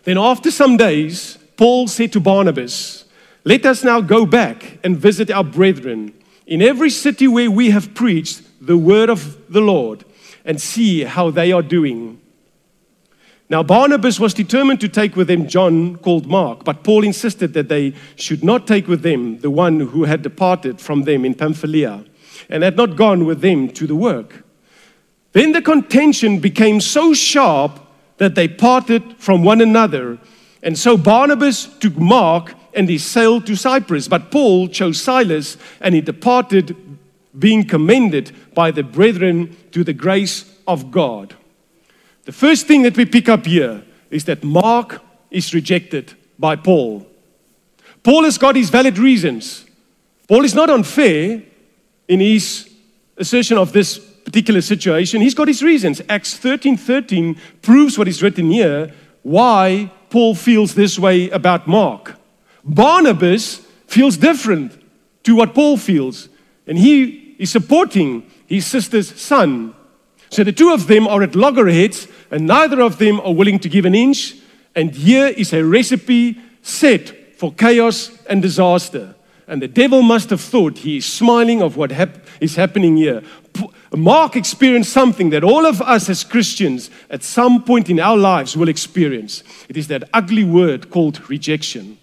Then 0.04 0.18
after 0.18 0.50
some 0.50 0.76
days, 0.76 1.38
Paul 1.56 1.88
said 1.88 2.12
to 2.12 2.20
Barnabas, 2.20 3.06
Let 3.44 3.64
us 3.64 3.82
now 3.82 4.02
go 4.02 4.26
back 4.26 4.78
and 4.84 4.96
visit 4.96 5.30
our 5.30 5.44
brethren 5.44 6.12
in 6.46 6.60
every 6.60 6.90
city 6.90 7.26
where 7.26 7.50
we 7.50 7.70
have 7.70 7.94
preached 7.94 8.42
the 8.60 8.76
word 8.76 9.08
of 9.08 9.38
the 9.50 9.62
Lord 9.62 10.04
and 10.44 10.60
see 10.60 11.04
how 11.04 11.30
they 11.30 11.50
are 11.50 11.62
doing. 11.62 12.20
Now, 13.48 13.62
Barnabas 13.62 14.20
was 14.20 14.34
determined 14.34 14.80
to 14.82 14.88
take 14.88 15.16
with 15.16 15.28
them 15.28 15.48
John, 15.48 15.96
called 15.96 16.26
Mark, 16.26 16.64
but 16.64 16.84
Paul 16.84 17.04
insisted 17.04 17.54
that 17.54 17.68
they 17.68 17.94
should 18.16 18.44
not 18.44 18.66
take 18.66 18.86
with 18.86 19.02
them 19.02 19.38
the 19.38 19.50
one 19.50 19.80
who 19.80 20.04
had 20.04 20.20
departed 20.20 20.78
from 20.78 21.02
them 21.02 21.24
in 21.24 21.34
Pamphylia 21.34 22.04
and 22.50 22.62
had 22.62 22.76
not 22.76 22.96
gone 22.96 23.24
with 23.24 23.40
them 23.40 23.68
to 23.70 23.86
the 23.86 23.96
work. 23.96 24.44
Then 25.32 25.52
the 25.52 25.62
contention 25.62 26.40
became 26.40 26.80
so 26.80 27.14
sharp 27.14 27.80
that 28.18 28.34
they 28.34 28.48
parted 28.48 29.16
from 29.18 29.44
one 29.44 29.60
another. 29.60 30.18
And 30.62 30.78
so 30.78 30.96
Barnabas 30.96 31.66
took 31.78 31.96
Mark 31.96 32.54
and 32.74 32.88
he 32.88 32.98
sailed 32.98 33.46
to 33.46 33.56
Cyprus. 33.56 34.08
But 34.08 34.30
Paul 34.30 34.68
chose 34.68 35.00
Silas 35.00 35.56
and 35.80 35.94
he 35.94 36.00
departed, 36.00 36.76
being 37.38 37.66
commended 37.66 38.32
by 38.54 38.70
the 38.70 38.82
brethren 38.82 39.56
to 39.72 39.84
the 39.84 39.92
grace 39.92 40.52
of 40.66 40.90
God. 40.90 41.34
The 42.24 42.32
first 42.32 42.66
thing 42.66 42.82
that 42.82 42.96
we 42.96 43.04
pick 43.04 43.28
up 43.28 43.46
here 43.46 43.82
is 44.10 44.24
that 44.24 44.44
Mark 44.44 45.00
is 45.30 45.54
rejected 45.54 46.14
by 46.38 46.56
Paul. 46.56 47.06
Paul 48.02 48.24
has 48.24 48.38
got 48.38 48.56
his 48.56 48.70
valid 48.70 48.98
reasons. 48.98 49.64
Paul 50.28 50.44
is 50.44 50.54
not 50.54 50.70
unfair 50.70 51.42
in 52.08 52.20
his 52.20 52.68
assertion 53.16 53.58
of 53.58 53.72
this 53.72 54.09
particular 54.30 54.60
situation. 54.60 55.20
He's 55.20 55.34
got 55.34 55.48
his 55.48 55.60
reasons. 55.60 56.00
Acts 56.08 56.36
13 56.36 56.76
13 56.76 57.36
proves 57.62 57.98
what 57.98 58.06
is 58.06 58.22
written 58.22 58.48
here 58.48 58.92
why 59.22 59.90
Paul 60.08 60.36
feels 60.36 60.74
this 60.74 60.98
way 60.98 61.28
about 61.30 61.66
Mark. 61.66 62.14
Barnabas 62.64 63.66
feels 63.88 64.16
different 64.16 64.80
to 65.24 65.34
what 65.34 65.52
Paul 65.52 65.76
feels, 65.76 66.28
and 66.66 66.78
he 66.78 67.34
is 67.38 67.50
supporting 67.50 68.24
his 68.46 68.66
sister's 68.66 69.20
son. 69.20 69.74
So 70.30 70.44
the 70.44 70.52
two 70.52 70.72
of 70.72 70.86
them 70.86 71.08
are 71.08 71.24
at 71.24 71.34
loggerheads, 71.34 72.06
and 72.30 72.46
neither 72.46 72.80
of 72.80 72.98
them 72.98 73.20
are 73.20 73.34
willing 73.34 73.58
to 73.58 73.68
give 73.68 73.84
an 73.84 73.96
inch. 73.96 74.36
And 74.76 74.94
here 74.94 75.26
is 75.26 75.52
a 75.52 75.64
recipe 75.64 76.40
set 76.62 77.36
for 77.36 77.52
chaos 77.52 78.16
and 78.28 78.40
disaster. 78.40 79.16
And 79.48 79.60
the 79.60 79.68
devil 79.68 80.02
must 80.02 80.30
have 80.30 80.40
thought 80.40 80.78
he 80.78 80.98
is 80.98 81.06
smiling 81.06 81.60
of 81.60 81.76
what 81.76 81.90
hap- 81.90 82.24
is 82.40 82.54
happening 82.54 82.96
here. 82.96 83.22
Mark 83.98 84.36
experienced 84.36 84.92
something 84.92 85.30
that 85.30 85.42
all 85.42 85.66
of 85.66 85.82
us 85.82 86.08
as 86.08 86.22
Christians 86.22 86.90
at 87.10 87.24
some 87.24 87.64
point 87.64 87.90
in 87.90 87.98
our 87.98 88.16
lives 88.16 88.56
will 88.56 88.68
experience. 88.68 89.42
It 89.68 89.76
is 89.76 89.88
that 89.88 90.08
ugly 90.14 90.44
word 90.44 90.90
called 90.90 91.28
rejection. 91.28 91.98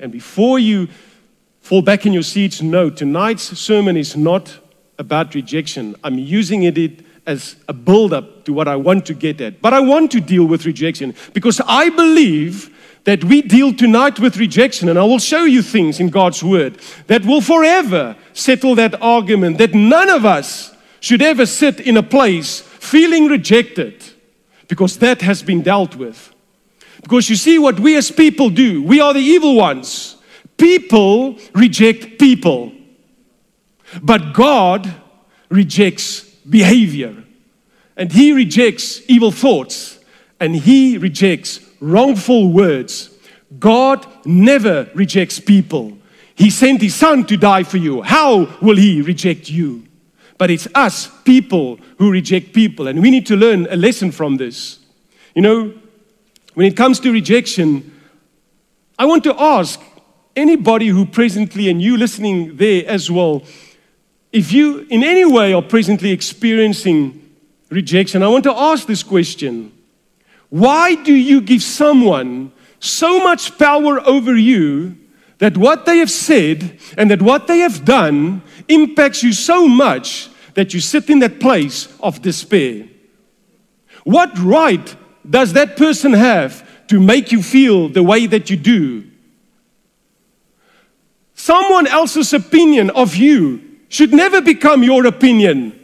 And 0.00 0.10
before 0.10 0.58
you 0.58 0.88
fall 1.60 1.82
back 1.82 2.04
in 2.04 2.12
your 2.12 2.24
seats, 2.24 2.62
know 2.62 2.90
tonight's 2.90 3.56
sermon 3.58 3.96
is 3.96 4.16
not 4.16 4.58
about 4.98 5.34
rejection. 5.34 5.94
I'm 6.02 6.18
using 6.18 6.64
it 6.64 7.04
as 7.26 7.56
a 7.68 7.72
build 7.72 8.12
up 8.12 8.44
to 8.44 8.52
what 8.52 8.66
I 8.66 8.74
want 8.76 9.06
to 9.06 9.14
get 9.14 9.40
at. 9.40 9.62
But 9.62 9.72
I 9.72 9.80
want 9.80 10.10
to 10.12 10.20
deal 10.20 10.46
with 10.46 10.66
rejection 10.66 11.14
because 11.32 11.60
I 11.66 11.90
believe 11.90 12.76
that 13.04 13.24
we 13.24 13.40
deal 13.40 13.72
tonight 13.72 14.18
with 14.18 14.36
rejection, 14.36 14.88
and 14.88 14.98
I 14.98 15.04
will 15.04 15.18
show 15.18 15.44
you 15.44 15.62
things 15.62 16.00
in 16.00 16.10
God's 16.10 16.42
Word 16.42 16.78
that 17.06 17.24
will 17.24 17.40
forever 17.40 18.16
settle 18.32 18.74
that 18.74 19.00
argument 19.00 19.58
that 19.58 19.74
none 19.74 20.10
of 20.10 20.26
us 20.26 20.74
should 21.00 21.22
ever 21.22 21.46
sit 21.46 21.80
in 21.80 21.96
a 21.96 22.02
place 22.02 22.60
feeling 22.60 23.26
rejected 23.26 24.04
because 24.68 24.98
that 24.98 25.22
has 25.22 25.42
been 25.42 25.62
dealt 25.62 25.96
with. 25.96 26.32
Because 27.02 27.28
you 27.28 27.36
see, 27.36 27.58
what 27.58 27.80
we 27.80 27.96
as 27.96 28.10
people 28.10 28.50
do, 28.50 28.82
we 28.82 29.00
are 29.00 29.14
the 29.14 29.20
evil 29.20 29.56
ones. 29.56 30.16
People 30.56 31.38
reject 31.54 32.18
people, 32.18 32.72
but 34.02 34.34
God 34.34 34.92
rejects 35.48 36.20
behavior, 36.48 37.24
and 37.96 38.12
He 38.12 38.32
rejects 38.32 39.00
evil 39.08 39.30
thoughts, 39.30 39.98
and 40.38 40.54
He 40.54 40.98
rejects 40.98 41.60
wrongful 41.80 42.52
words. 42.52 43.10
God 43.58 44.06
never 44.26 44.90
rejects 44.94 45.40
people. 45.40 45.96
He 46.34 46.50
sent 46.50 46.82
His 46.82 46.94
Son 46.94 47.24
to 47.24 47.36
die 47.38 47.62
for 47.62 47.78
you. 47.78 48.02
How 48.02 48.56
will 48.60 48.76
He 48.76 49.00
reject 49.00 49.48
you? 49.48 49.86
But 50.40 50.50
it's 50.50 50.66
us, 50.74 51.10
people, 51.24 51.78
who 51.98 52.10
reject 52.10 52.54
people, 52.54 52.88
and 52.88 53.02
we 53.02 53.10
need 53.10 53.26
to 53.26 53.36
learn 53.36 53.66
a 53.68 53.76
lesson 53.76 54.10
from 54.10 54.38
this. 54.38 54.78
You 55.34 55.42
know, 55.42 55.74
when 56.54 56.66
it 56.66 56.78
comes 56.78 56.98
to 57.00 57.12
rejection, 57.12 58.00
I 58.98 59.04
want 59.04 59.22
to 59.24 59.38
ask 59.38 59.78
anybody 60.34 60.86
who 60.86 61.04
presently, 61.04 61.68
and 61.68 61.82
you 61.82 61.98
listening 61.98 62.56
there 62.56 62.88
as 62.88 63.10
well, 63.10 63.42
if 64.32 64.50
you 64.50 64.86
in 64.88 65.04
any 65.04 65.26
way 65.26 65.52
are 65.52 65.60
presently 65.60 66.10
experiencing 66.10 67.20
rejection, 67.68 68.22
I 68.22 68.28
want 68.28 68.44
to 68.44 68.54
ask 68.54 68.86
this 68.86 69.02
question 69.02 69.70
Why 70.48 70.94
do 70.94 71.12
you 71.12 71.42
give 71.42 71.62
someone 71.62 72.52
so 72.78 73.22
much 73.22 73.58
power 73.58 74.00
over 74.08 74.34
you 74.34 74.96
that 75.36 75.58
what 75.58 75.84
they 75.84 75.98
have 75.98 76.10
said 76.10 76.78
and 76.96 77.10
that 77.10 77.20
what 77.20 77.46
they 77.46 77.58
have 77.58 77.84
done 77.84 78.40
impacts 78.68 79.22
you 79.22 79.34
so 79.34 79.68
much 79.68 80.29
that 80.54 80.74
you 80.74 80.80
sit 80.80 81.08
in 81.10 81.20
that 81.20 81.40
place 81.40 81.88
of 82.00 82.22
despair? 82.22 82.88
What 84.04 84.36
right 84.38 84.94
does 85.28 85.52
that 85.52 85.76
person 85.76 86.12
have 86.12 86.66
to 86.88 87.00
make 87.00 87.32
you 87.32 87.42
feel 87.42 87.88
the 87.88 88.02
way 88.02 88.26
that 88.26 88.50
you 88.50 88.56
do? 88.56 89.04
Someone 91.34 91.86
else's 91.86 92.32
opinion 92.32 92.90
of 92.90 93.16
you 93.16 93.62
should 93.88 94.12
never 94.12 94.42
become 94.42 94.82
your 94.82 95.06
opinion. 95.06 95.79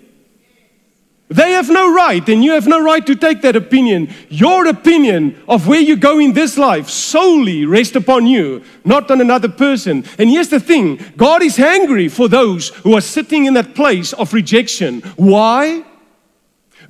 They 1.28 1.52
have 1.52 1.68
no 1.68 1.92
right, 1.92 2.26
and 2.28 2.44
you 2.44 2.52
have 2.52 2.68
no 2.68 2.80
right 2.80 3.04
to 3.04 3.16
take 3.16 3.42
that 3.42 3.56
opinion. 3.56 4.14
Your 4.28 4.68
opinion 4.68 5.42
of 5.48 5.66
where 5.66 5.80
you 5.80 5.96
go 5.96 6.20
in 6.20 6.34
this 6.34 6.56
life 6.56 6.88
solely 6.88 7.66
rests 7.66 7.96
upon 7.96 8.28
you, 8.28 8.62
not 8.84 9.10
on 9.10 9.20
another 9.20 9.48
person. 9.48 10.04
And 10.18 10.30
here's 10.30 10.50
the 10.50 10.60
thing 10.60 11.00
God 11.16 11.42
is 11.42 11.58
angry 11.58 12.08
for 12.08 12.28
those 12.28 12.68
who 12.68 12.94
are 12.94 13.00
sitting 13.00 13.46
in 13.46 13.54
that 13.54 13.74
place 13.74 14.12
of 14.12 14.32
rejection. 14.32 15.00
Why? 15.16 15.84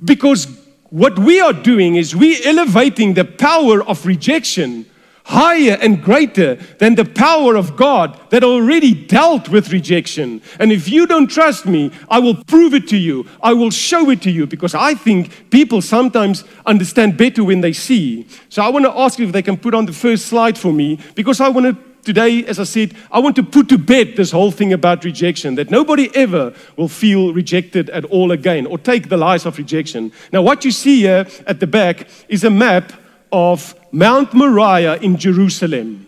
Because 0.03 0.45
what 0.91 1.17
we 1.17 1.39
are 1.39 1.53
doing 1.53 1.95
is 1.95 2.15
we 2.15 2.43
elevating 2.45 3.15
the 3.15 3.25
power 3.25 3.83
of 3.83 4.05
rejection 4.05 4.85
higher 5.27 5.77
and 5.81 6.01
greater 6.01 6.55
than 6.79 6.95
the 6.95 7.03
power 7.03 7.57
of 7.57 7.75
God 7.75 8.17
that 8.29 8.45
already 8.45 8.93
dealt 8.93 9.49
with 9.49 9.73
rejection. 9.73 10.41
And 10.57 10.71
if 10.71 10.87
you 10.87 11.05
don't 11.05 11.27
trust 11.27 11.65
me, 11.65 11.91
I 12.09 12.19
will 12.19 12.43
prove 12.45 12.73
it 12.73 12.87
to 12.89 12.97
you. 12.97 13.27
I 13.43 13.51
will 13.51 13.69
show 13.69 14.09
it 14.09 14.21
to 14.21 14.31
you 14.31 14.47
because 14.47 14.73
I 14.73 14.93
think 14.93 15.49
people 15.49 15.81
sometimes 15.81 16.45
understand 16.65 17.17
better 17.17 17.43
when 17.43 17.59
they 17.59 17.73
see. 17.73 18.25
So 18.47 18.63
I 18.63 18.69
want 18.69 18.85
to 18.85 18.97
ask 18.97 19.19
you 19.19 19.25
if 19.25 19.33
they 19.33 19.41
can 19.41 19.57
put 19.57 19.73
on 19.73 19.85
the 19.85 19.91
first 19.91 20.27
slide 20.27 20.57
for 20.57 20.71
me 20.71 20.97
because 21.13 21.41
I 21.41 21.49
want 21.49 21.65
to 21.65 21.87
today, 22.03 22.45
as 22.45 22.57
I 22.57 22.63
said, 22.63 22.95
I 23.11 23.19
want 23.19 23.35
to 23.35 23.43
put 23.43 23.67
to 23.67 23.77
bed 23.77 24.15
this 24.15 24.31
whole 24.31 24.49
thing 24.49 24.71
about 24.71 25.03
rejection, 25.03 25.55
that 25.55 25.69
nobody 25.69 26.09
ever 26.15 26.53
will 26.77 26.87
feel 26.87 27.33
rejected 27.33 27.89
at 27.89 28.05
all 28.05 28.31
again 28.31 28.65
or 28.65 28.77
take 28.77 29.09
the 29.09 29.17
lies 29.17 29.45
of 29.45 29.57
rejection. 29.57 30.13
Now, 30.31 30.41
what 30.41 30.63
you 30.63 30.71
see 30.71 31.01
here 31.01 31.27
at 31.45 31.59
the 31.59 31.67
back 31.67 32.07
is 32.29 32.45
a 32.45 32.49
map 32.49 32.93
of 33.33 33.75
Mount 33.91 34.33
Moriah 34.33 34.97
in 34.97 35.17
Jerusalem. 35.17 36.07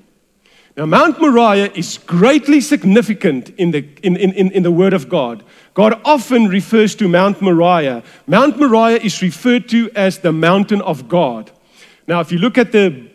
Now, 0.77 0.85
Mount 0.85 1.19
Moriah 1.19 1.71
is 1.75 1.97
greatly 1.97 2.61
significant 2.61 3.49
in 3.57 3.71
the, 3.71 3.85
in, 4.01 4.15
in, 4.15 4.51
in 4.51 4.63
the 4.63 4.71
Word 4.71 4.93
of 4.93 5.09
God. 5.09 5.43
God 5.73 5.99
often 6.05 6.47
refers 6.47 6.95
to 6.95 7.07
Mount 7.07 7.41
Moriah. 7.41 8.01
Mount 8.27 8.57
Moriah 8.57 8.97
is 8.97 9.21
referred 9.21 9.67
to 9.69 9.91
as 9.93 10.19
the 10.19 10.31
mountain 10.31 10.81
of 10.81 11.09
God. 11.09 11.51
Now, 12.07 12.21
if 12.21 12.31
you 12.31 12.37
look 12.37 12.57
at 12.57 12.71
the, 12.71 13.09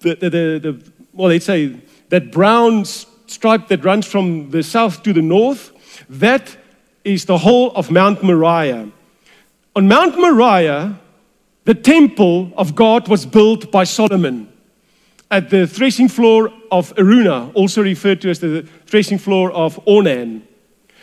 the, 0.00 0.14
the, 0.14 0.28
the, 0.28 0.92
well, 1.12 1.28
let's 1.28 1.46
say 1.46 1.80
that 2.08 2.32
brown 2.32 2.84
stripe 2.84 3.68
that 3.68 3.84
runs 3.84 4.06
from 4.06 4.50
the 4.50 4.62
south 4.62 5.02
to 5.04 5.12
the 5.12 5.22
north, 5.22 5.72
that 6.08 6.56
is 7.04 7.26
the 7.26 7.38
whole 7.38 7.70
of 7.72 7.90
Mount 7.90 8.22
Moriah. 8.22 8.90
On 9.76 9.86
Mount 9.86 10.18
Moriah, 10.18 10.98
the 11.68 11.74
temple 11.74 12.50
of 12.56 12.74
God 12.74 13.08
was 13.08 13.26
built 13.26 13.70
by 13.70 13.84
Solomon 13.84 14.50
at 15.30 15.50
the 15.50 15.66
threshing 15.66 16.08
floor 16.08 16.50
of 16.72 16.94
Araunah, 16.96 17.52
also 17.52 17.82
referred 17.82 18.22
to 18.22 18.30
as 18.30 18.40
the 18.40 18.66
threshing 18.86 19.18
floor 19.18 19.52
of 19.52 19.78
Ornan. 19.84 20.40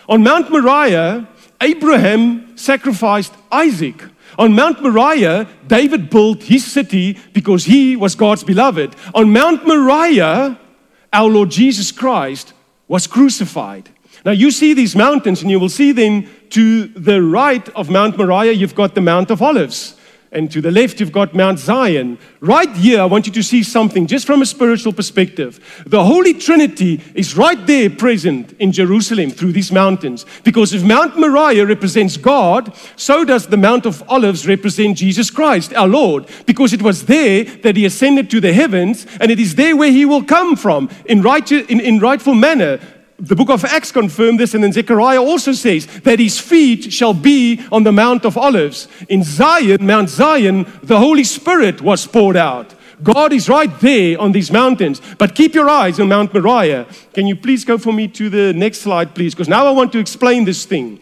On 0.10 0.24
Mount 0.24 0.50
Moriah, 0.50 1.30
Abraham 1.62 2.58
sacrificed 2.58 3.32
Isaac. 3.52 4.06
On 4.40 4.56
Mount 4.56 4.82
Moriah, 4.82 5.48
David 5.68 6.10
built 6.10 6.42
his 6.42 6.66
city 6.66 7.20
because 7.32 7.66
he 7.66 7.96
was 7.96 8.16
God's 8.16 8.44
beloved. 8.44 8.96
On 9.14 9.32
Mount 9.32 9.68
Moriah, 9.68 10.60
our 11.14 11.30
Lord 11.30 11.52
Jesus 11.52 11.92
Christ 11.92 12.54
was 12.88 13.06
crucified. 13.06 13.92
Now, 14.26 14.32
you 14.32 14.50
see 14.50 14.74
these 14.74 14.96
mountains, 14.96 15.44
and 15.44 15.52
you 15.52 15.60
will 15.60 15.70
see 15.70 15.92
them 15.92 16.28
to 16.50 16.88
the 16.88 17.22
right 17.22 17.70
of 17.76 17.92
Mount 17.92 18.18
Moriah, 18.18 18.54
you've 18.54 18.74
got 18.74 18.96
the 18.96 19.02
Mount 19.02 19.30
of 19.30 19.44
Olives. 19.44 19.95
And 20.36 20.52
to 20.52 20.60
the 20.60 20.70
left, 20.70 21.00
you've 21.00 21.14
got 21.14 21.34
Mount 21.34 21.60
Zion. 21.60 22.18
Right 22.42 22.70
here, 22.76 23.00
I 23.00 23.06
want 23.06 23.26
you 23.26 23.32
to 23.32 23.42
see 23.42 23.64
something 23.64 24.06
just 24.06 24.28
from 24.28 24.42
a 24.42 24.46
spiritual 24.46 24.92
perspective. 24.92 25.84
The 25.88 26.04
Holy 26.04 26.34
Trinity 26.34 27.02
is 27.14 27.38
right 27.38 27.66
there 27.66 27.90
present 27.90 28.52
in 28.60 28.74
Jerusalem 28.74 29.32
through 29.32 29.54
these 29.54 29.72
mountains. 29.72 30.26
Because 30.44 30.74
if 30.74 30.84
Mount 30.84 31.18
Moriah 31.18 31.66
represents 31.66 32.18
God, 32.18 32.76
so 32.98 33.24
does 33.24 33.48
the 33.48 33.56
Mount 33.56 33.86
of 33.86 34.04
Olives 34.10 34.46
represent 34.46 34.98
Jesus 34.98 35.30
Christ, 35.30 35.74
our 35.74 35.88
Lord. 35.88 36.28
Because 36.46 36.74
it 36.74 36.82
was 36.82 37.06
there 37.06 37.46
that 37.64 37.78
he 37.78 37.86
ascended 37.86 38.30
to 38.32 38.42
the 38.42 38.52
heavens, 38.52 39.08
and 39.22 39.32
it 39.32 39.40
is 39.40 39.56
there 39.56 39.78
where 39.78 39.92
he 39.92 40.04
will 40.04 40.24
come 40.24 40.58
from 40.58 40.90
in, 41.06 41.22
right, 41.22 41.50
in, 41.50 41.80
in 41.80 42.00
rightful 42.00 42.36
manner 42.36 42.82
the 43.18 43.36
book 43.36 43.50
of 43.50 43.64
Acts 43.64 43.92
confirmed 43.92 44.40
this, 44.40 44.54
and 44.54 44.64
then 44.64 44.74
Zechariah 44.74 45.22
also 45.22 45.54
says 45.54 45.88
that 46.02 46.20
his 46.20 46.40
feet 46.40 46.92
shall 46.92 47.14
be 47.14 47.62
on 47.72 47.84
the 47.84 47.92
Mount 47.92 48.26
of 48.26 48.38
Olives. 48.38 48.88
In 49.08 49.24
Zion, 49.24 49.86
Mount 49.86 50.10
Zion, 50.10 50.66
the 50.84 51.00
Holy 51.00 51.24
Spirit 51.24 51.82
was 51.82 52.06
poured 52.06 52.36
out. 52.36 52.74
God 53.04 53.34
is 53.34 53.50
right 53.50 53.80
there 53.80 54.20
on 54.20 54.32
these 54.32 54.52
mountains. 54.52 55.02
But 55.18 55.36
keep 55.36 55.54
your 55.54 55.70
eyes 55.70 56.00
on 56.00 56.10
Mount 56.10 56.34
Moriah. 56.34 56.88
Can 57.14 57.28
you 57.28 57.36
please 57.36 57.66
go 57.66 57.78
for 57.78 57.94
me 57.94 58.08
to 58.10 58.30
the 58.30 58.54
next 58.54 58.80
slide, 58.80 59.14
please? 59.14 59.34
Because 59.34 59.50
now 59.50 59.66
I 59.66 59.72
want 59.72 59.92
to 59.94 60.00
explain 60.00 60.46
this 60.46 60.66
thing. 60.66 61.00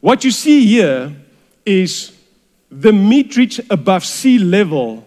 What 0.00 0.24
you 0.24 0.30
see 0.30 0.66
here 0.66 1.14
is 1.64 2.12
the 2.70 2.92
meterage 2.92 3.64
above 3.70 4.04
sea 4.04 4.38
level 4.38 5.06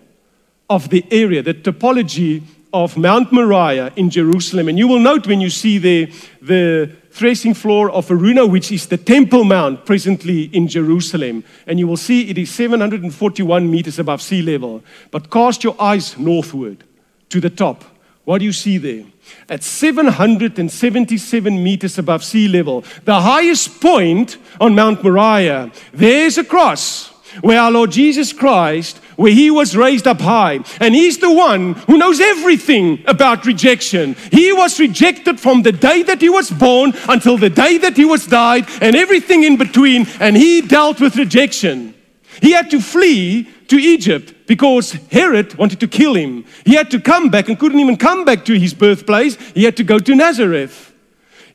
of 0.69 0.89
the 0.89 1.05
area, 1.11 1.41
the 1.41 1.53
topology 1.53 2.43
of 2.73 2.97
Mount 2.97 3.31
Moriah 3.31 3.93
in 3.95 4.09
Jerusalem. 4.09 4.67
And 4.67 4.77
you 4.77 4.87
will 4.87 4.99
note 4.99 5.27
when 5.27 5.39
you 5.39 5.51
see 5.51 5.77
the, 5.77 6.11
the 6.41 6.91
threshing 7.11 7.53
floor 7.53 7.91
of 7.91 8.09
Araunah, 8.09 8.49
which 8.49 8.71
is 8.71 8.87
the 8.87 8.97
Temple 8.97 9.43
Mount 9.43 9.85
presently 9.85 10.45
in 10.45 10.67
Jerusalem. 10.67 11.43
And 11.67 11.77
you 11.77 11.87
will 11.87 11.97
see 11.97 12.29
it 12.29 12.37
is 12.37 12.49
741 12.49 13.69
meters 13.69 13.99
above 13.99 14.21
sea 14.21 14.41
level. 14.41 14.83
But 15.11 15.29
cast 15.29 15.63
your 15.63 15.79
eyes 15.79 16.17
northward 16.17 16.83
to 17.29 17.39
the 17.39 17.51
top. 17.51 17.83
What 18.25 18.39
do 18.39 18.45
you 18.45 18.53
see 18.53 18.79
there? 18.79 19.05
At 19.47 19.63
777 19.63 21.63
meters 21.63 21.97
above 21.97 22.23
sea 22.23 22.47
level, 22.47 22.83
the 23.05 23.21
highest 23.21 23.79
point 23.79 24.37
on 24.59 24.75
Mount 24.75 25.03
Moriah, 25.03 25.71
there's 25.93 26.37
a 26.37 26.43
cross 26.43 27.09
where 27.41 27.59
our 27.59 27.71
Lord 27.71 27.91
Jesus 27.91 28.33
Christ 28.33 28.99
where 29.15 29.31
he 29.31 29.51
was 29.51 29.75
raised 29.75 30.07
up 30.07 30.21
high. 30.21 30.59
And 30.79 30.95
he's 30.95 31.17
the 31.17 31.31
one 31.31 31.73
who 31.87 31.97
knows 31.97 32.19
everything 32.19 33.03
about 33.07 33.45
rejection. 33.45 34.15
He 34.31 34.53
was 34.53 34.79
rejected 34.79 35.39
from 35.39 35.61
the 35.61 35.71
day 35.71 36.03
that 36.03 36.21
he 36.21 36.29
was 36.29 36.49
born 36.49 36.93
until 37.09 37.37
the 37.37 37.49
day 37.49 37.77
that 37.79 37.97
he 37.97 38.05
was 38.05 38.27
died 38.27 38.65
and 38.81 38.95
everything 38.95 39.43
in 39.43 39.57
between. 39.57 40.07
And 40.19 40.35
he 40.35 40.61
dealt 40.61 40.99
with 40.99 41.15
rejection. 41.15 41.93
He 42.41 42.51
had 42.51 42.71
to 42.71 42.81
flee 42.81 43.49
to 43.67 43.77
Egypt 43.77 44.33
because 44.47 44.93
Herod 45.11 45.55
wanted 45.55 45.79
to 45.79 45.87
kill 45.87 46.15
him. 46.15 46.45
He 46.65 46.75
had 46.75 46.91
to 46.91 46.99
come 46.99 47.29
back 47.29 47.47
and 47.47 47.57
couldn't 47.57 47.79
even 47.79 47.97
come 47.97 48.25
back 48.25 48.45
to 48.45 48.57
his 48.57 48.73
birthplace. 48.73 49.35
He 49.51 49.63
had 49.63 49.77
to 49.77 49.83
go 49.83 49.99
to 49.99 50.15
Nazareth. 50.15 50.93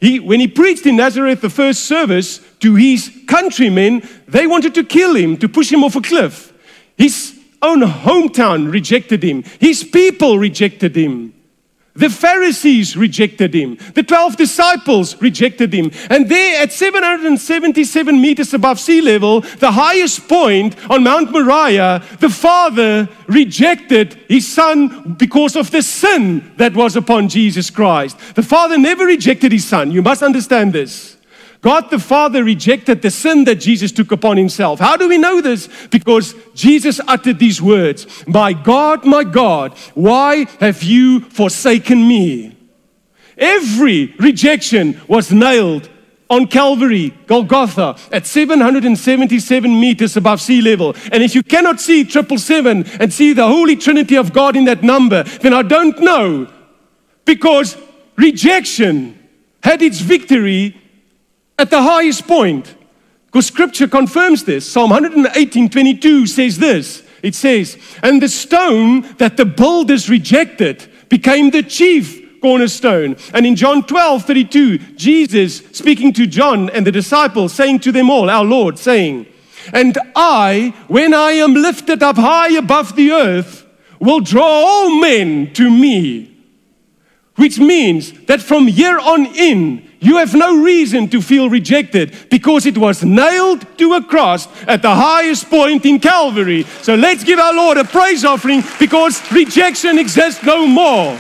He, 0.00 0.20
when 0.20 0.38
he 0.38 0.46
preached 0.46 0.86
in 0.86 0.96
Nazareth, 0.96 1.40
the 1.40 1.50
first 1.50 1.86
service 1.86 2.40
to 2.60 2.76
his 2.76 3.10
countrymen, 3.26 4.08
they 4.28 4.46
wanted 4.46 4.74
to 4.74 4.84
kill 4.84 5.16
him, 5.16 5.36
to 5.38 5.48
push 5.48 5.72
him 5.72 5.82
off 5.82 5.96
a 5.96 6.00
cliff. 6.00 6.52
His 6.96 7.37
own 7.62 7.80
hometown 7.80 8.70
rejected 8.70 9.22
him. 9.22 9.42
His 9.58 9.84
people 9.84 10.38
rejected 10.38 10.96
him. 10.96 11.34
The 11.98 12.08
Pharisees 12.08 12.96
rejected 12.96 13.52
him. 13.52 13.76
The 13.94 14.04
12 14.04 14.36
disciples 14.36 15.20
rejected 15.20 15.74
him. 15.74 15.90
And 16.08 16.28
there 16.28 16.62
at 16.62 16.72
777 16.72 18.20
meters 18.20 18.54
above 18.54 18.78
sea 18.78 19.00
level, 19.00 19.40
the 19.40 19.72
highest 19.72 20.28
point 20.28 20.76
on 20.88 21.02
Mount 21.02 21.32
Moriah, 21.32 22.04
the 22.20 22.30
Father 22.30 23.08
rejected 23.26 24.14
his 24.28 24.46
Son 24.46 25.14
because 25.14 25.56
of 25.56 25.72
the 25.72 25.82
sin 25.82 26.52
that 26.56 26.76
was 26.76 26.94
upon 26.94 27.28
Jesus 27.28 27.68
Christ. 27.68 28.16
The 28.36 28.44
Father 28.44 28.78
never 28.78 29.04
rejected 29.04 29.50
his 29.50 29.66
Son. 29.66 29.90
You 29.90 30.02
must 30.02 30.22
understand 30.22 30.72
this. 30.72 31.17
God 31.60 31.90
the 31.90 31.98
Father 31.98 32.44
rejected 32.44 33.02
the 33.02 33.10
sin 33.10 33.44
that 33.44 33.56
Jesus 33.56 33.90
took 33.90 34.12
upon 34.12 34.36
himself. 34.36 34.78
How 34.78 34.96
do 34.96 35.08
we 35.08 35.18
know 35.18 35.40
this? 35.40 35.68
Because 35.90 36.34
Jesus 36.54 37.00
uttered 37.08 37.38
these 37.38 37.60
words 37.60 38.06
My 38.26 38.52
God, 38.52 39.04
my 39.04 39.24
God, 39.24 39.76
why 39.94 40.44
have 40.60 40.82
you 40.82 41.20
forsaken 41.20 42.06
me? 42.06 42.56
Every 43.36 44.14
rejection 44.18 45.00
was 45.08 45.32
nailed 45.32 45.88
on 46.30 46.46
Calvary, 46.46 47.16
Golgotha, 47.26 47.96
at 48.12 48.26
777 48.26 49.80
meters 49.80 50.16
above 50.16 50.40
sea 50.40 50.60
level. 50.60 50.94
And 51.10 51.22
if 51.22 51.34
you 51.34 51.42
cannot 51.42 51.80
see 51.80 52.04
triple 52.04 52.38
seven 52.38 52.84
and 53.00 53.12
see 53.12 53.32
the 53.32 53.46
Holy 53.46 53.76
Trinity 53.76 54.16
of 54.16 54.32
God 54.32 54.56
in 54.56 54.64
that 54.66 54.82
number, 54.82 55.22
then 55.22 55.54
I 55.54 55.62
don't 55.62 55.98
know. 56.00 56.52
Because 57.24 57.76
rejection 58.16 59.18
had 59.62 59.82
its 59.82 60.00
victory 60.00 60.77
at 61.58 61.70
the 61.70 61.82
highest 61.82 62.26
point. 62.26 62.74
Because 63.26 63.46
scripture 63.46 63.88
confirms 63.88 64.44
this. 64.44 64.70
Psalm 64.70 64.90
118 64.90 65.68
22 65.68 66.26
says 66.26 66.58
this 66.58 67.02
it 67.22 67.34
says, 67.34 67.76
And 68.02 68.22
the 68.22 68.28
stone 68.28 69.02
that 69.16 69.36
the 69.36 69.44
builders 69.44 70.08
rejected 70.08 70.90
became 71.08 71.50
the 71.50 71.62
chief 71.62 72.40
cornerstone. 72.40 73.16
And 73.34 73.44
in 73.46 73.56
John 73.56 73.84
12 73.84 74.24
32, 74.24 74.78
Jesus 74.94 75.58
speaking 75.72 76.12
to 76.14 76.26
John 76.26 76.70
and 76.70 76.86
the 76.86 76.92
disciples, 76.92 77.52
saying 77.52 77.80
to 77.80 77.92
them 77.92 78.10
all, 78.10 78.30
Our 78.30 78.44
Lord, 78.44 78.78
saying, 78.78 79.26
And 79.72 79.98
I, 80.14 80.74
when 80.86 81.12
I 81.12 81.32
am 81.32 81.54
lifted 81.54 82.02
up 82.02 82.16
high 82.16 82.56
above 82.56 82.94
the 82.94 83.10
earth, 83.10 83.66
will 84.00 84.20
draw 84.20 84.46
all 84.46 85.00
men 85.00 85.52
to 85.54 85.68
me. 85.68 86.36
Which 87.34 87.58
means 87.58 88.12
that 88.26 88.40
from 88.40 88.66
here 88.66 88.98
on 88.98 89.26
in, 89.26 89.87
you 90.00 90.18
have 90.18 90.34
no 90.34 90.62
reason 90.62 91.08
to 91.08 91.20
feel 91.20 91.50
rejected 91.50 92.14
because 92.30 92.66
it 92.66 92.78
was 92.78 93.04
nailed 93.04 93.66
to 93.78 93.94
a 93.94 94.02
cross 94.02 94.46
at 94.62 94.82
the 94.82 94.94
highest 94.94 95.50
point 95.50 95.84
in 95.84 95.98
Calvary. 95.98 96.62
So 96.82 96.94
let's 96.94 97.24
give 97.24 97.38
our 97.38 97.52
Lord 97.52 97.78
a 97.78 97.84
praise 97.84 98.24
offering 98.24 98.62
because 98.78 99.20
rejection 99.32 99.98
exists 99.98 100.42
no 100.44 100.66
more. 100.66 101.18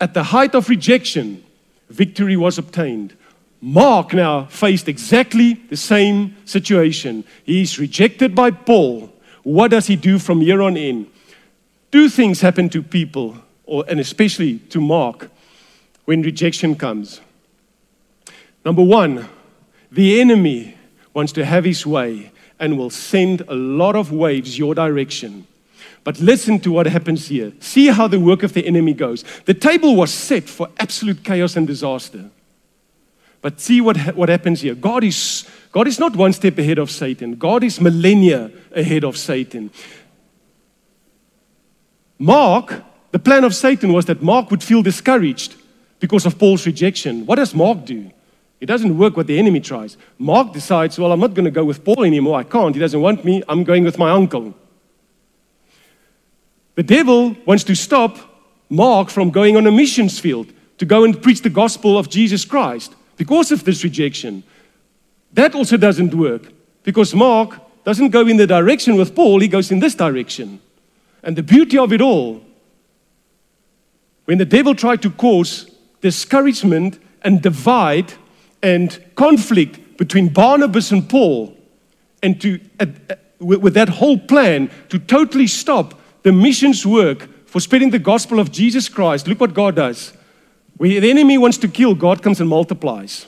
At 0.00 0.14
the 0.14 0.22
height 0.22 0.54
of 0.54 0.70
rejection, 0.70 1.44
victory 1.90 2.36
was 2.36 2.56
obtained. 2.56 3.14
Mark 3.60 4.14
now 4.14 4.46
faced 4.46 4.88
exactly 4.88 5.54
the 5.68 5.76
same 5.76 6.34
situation. 6.46 7.24
He 7.44 7.60
is 7.60 7.78
rejected 7.78 8.34
by 8.34 8.52
Paul. 8.52 9.12
What 9.42 9.72
does 9.72 9.86
he 9.86 9.96
do 9.96 10.18
from 10.18 10.40
here 10.40 10.62
on 10.62 10.78
in? 10.78 11.08
Two 11.92 12.08
things 12.08 12.40
happen 12.40 12.70
to 12.70 12.82
people 12.82 13.36
or, 13.70 13.84
and 13.86 14.00
especially 14.00 14.58
to 14.58 14.80
Mark, 14.80 15.30
when 16.04 16.22
rejection 16.22 16.74
comes. 16.74 17.20
Number 18.64 18.82
one, 18.82 19.28
the 19.92 20.20
enemy 20.20 20.76
wants 21.14 21.30
to 21.32 21.44
have 21.44 21.64
his 21.64 21.86
way 21.86 22.32
and 22.58 22.76
will 22.76 22.90
send 22.90 23.42
a 23.42 23.54
lot 23.54 23.94
of 23.94 24.10
waves 24.10 24.58
your 24.58 24.74
direction. 24.74 25.46
But 26.02 26.18
listen 26.18 26.58
to 26.60 26.72
what 26.72 26.86
happens 26.86 27.28
here. 27.28 27.52
See 27.60 27.86
how 27.86 28.08
the 28.08 28.18
work 28.18 28.42
of 28.42 28.54
the 28.54 28.66
enemy 28.66 28.92
goes. 28.92 29.24
The 29.44 29.54
table 29.54 29.94
was 29.94 30.12
set 30.12 30.48
for 30.48 30.68
absolute 30.80 31.22
chaos 31.22 31.54
and 31.54 31.64
disaster. 31.64 32.28
But 33.40 33.60
see 33.60 33.80
what, 33.80 33.96
what 34.16 34.28
happens 34.28 34.62
here. 34.62 34.74
God 34.74 35.04
is, 35.04 35.48
God 35.70 35.86
is 35.86 36.00
not 36.00 36.16
one 36.16 36.32
step 36.32 36.58
ahead 36.58 36.78
of 36.78 36.90
Satan, 36.90 37.36
God 37.36 37.62
is 37.62 37.80
millennia 37.80 38.50
ahead 38.74 39.04
of 39.04 39.16
Satan. 39.16 39.70
Mark 42.18 42.82
the 43.12 43.18
plan 43.18 43.44
of 43.44 43.54
Satan 43.54 43.92
was 43.92 44.04
that 44.06 44.22
Mark 44.22 44.50
would 44.50 44.62
feel 44.62 44.82
discouraged 44.82 45.56
because 45.98 46.26
of 46.26 46.38
Paul's 46.38 46.66
rejection. 46.66 47.26
What 47.26 47.36
does 47.36 47.54
Mark 47.54 47.84
do? 47.84 48.10
It 48.60 48.66
doesn't 48.66 48.96
work 48.96 49.16
what 49.16 49.26
the 49.26 49.38
enemy 49.38 49.60
tries. 49.60 49.96
Mark 50.18 50.52
decides, 50.52 50.98
well, 50.98 51.12
I'm 51.12 51.20
not 51.20 51.34
going 51.34 51.46
to 51.46 51.50
go 51.50 51.64
with 51.64 51.84
Paul 51.84 52.04
anymore. 52.04 52.38
I 52.38 52.44
can't. 52.44 52.74
He 52.74 52.80
doesn't 52.80 53.00
want 53.00 53.24
me. 53.24 53.42
I'm 53.48 53.64
going 53.64 53.84
with 53.84 53.98
my 53.98 54.10
uncle. 54.10 54.54
The 56.74 56.82
devil 56.82 57.36
wants 57.46 57.64
to 57.64 57.74
stop 57.74 58.18
Mark 58.68 59.08
from 59.08 59.30
going 59.30 59.56
on 59.56 59.66
a 59.66 59.72
missions 59.72 60.18
field 60.18 60.52
to 60.78 60.84
go 60.84 61.04
and 61.04 61.20
preach 61.20 61.42
the 61.42 61.50
gospel 61.50 61.98
of 61.98 62.08
Jesus 62.08 62.44
Christ 62.44 62.94
because 63.16 63.50
of 63.50 63.64
this 63.64 63.82
rejection. 63.82 64.42
That 65.32 65.54
also 65.54 65.76
doesn't 65.76 66.14
work. 66.14 66.52
Because 66.82 67.14
Mark 67.14 67.58
doesn't 67.84 68.10
go 68.10 68.26
in 68.26 68.36
the 68.36 68.46
direction 68.46 68.96
with 68.96 69.14
Paul, 69.14 69.40
he 69.40 69.48
goes 69.48 69.70
in 69.70 69.80
this 69.80 69.94
direction. 69.94 70.60
And 71.22 71.36
the 71.36 71.42
beauty 71.42 71.76
of 71.78 71.92
it 71.92 72.00
all, 72.00 72.42
when 74.30 74.38
the 74.38 74.44
devil 74.44 74.76
tried 74.76 75.02
to 75.02 75.10
cause 75.10 75.68
discouragement 76.02 77.00
and 77.22 77.42
divide 77.42 78.12
and 78.62 79.02
conflict 79.16 79.96
between 79.96 80.28
Barnabas 80.28 80.92
and 80.92 81.10
Paul, 81.10 81.58
and 82.22 82.40
to, 82.40 82.60
uh, 82.78 82.86
uh, 83.10 83.16
with, 83.40 83.58
with 83.58 83.74
that 83.74 83.88
whole 83.88 84.16
plan 84.16 84.70
to 84.88 85.00
totally 85.00 85.48
stop 85.48 86.00
the 86.22 86.30
missions 86.30 86.86
work 86.86 87.28
for 87.44 87.58
spreading 87.58 87.90
the 87.90 87.98
gospel 87.98 88.38
of 88.38 88.52
Jesus 88.52 88.88
Christ, 88.88 89.26
look 89.26 89.40
what 89.40 89.52
God 89.52 89.74
does. 89.74 90.12
Where 90.76 91.00
the 91.00 91.10
enemy 91.10 91.36
wants 91.36 91.58
to 91.58 91.66
kill, 91.66 91.96
God 91.96 92.22
comes 92.22 92.38
and 92.38 92.48
multiplies. 92.48 93.26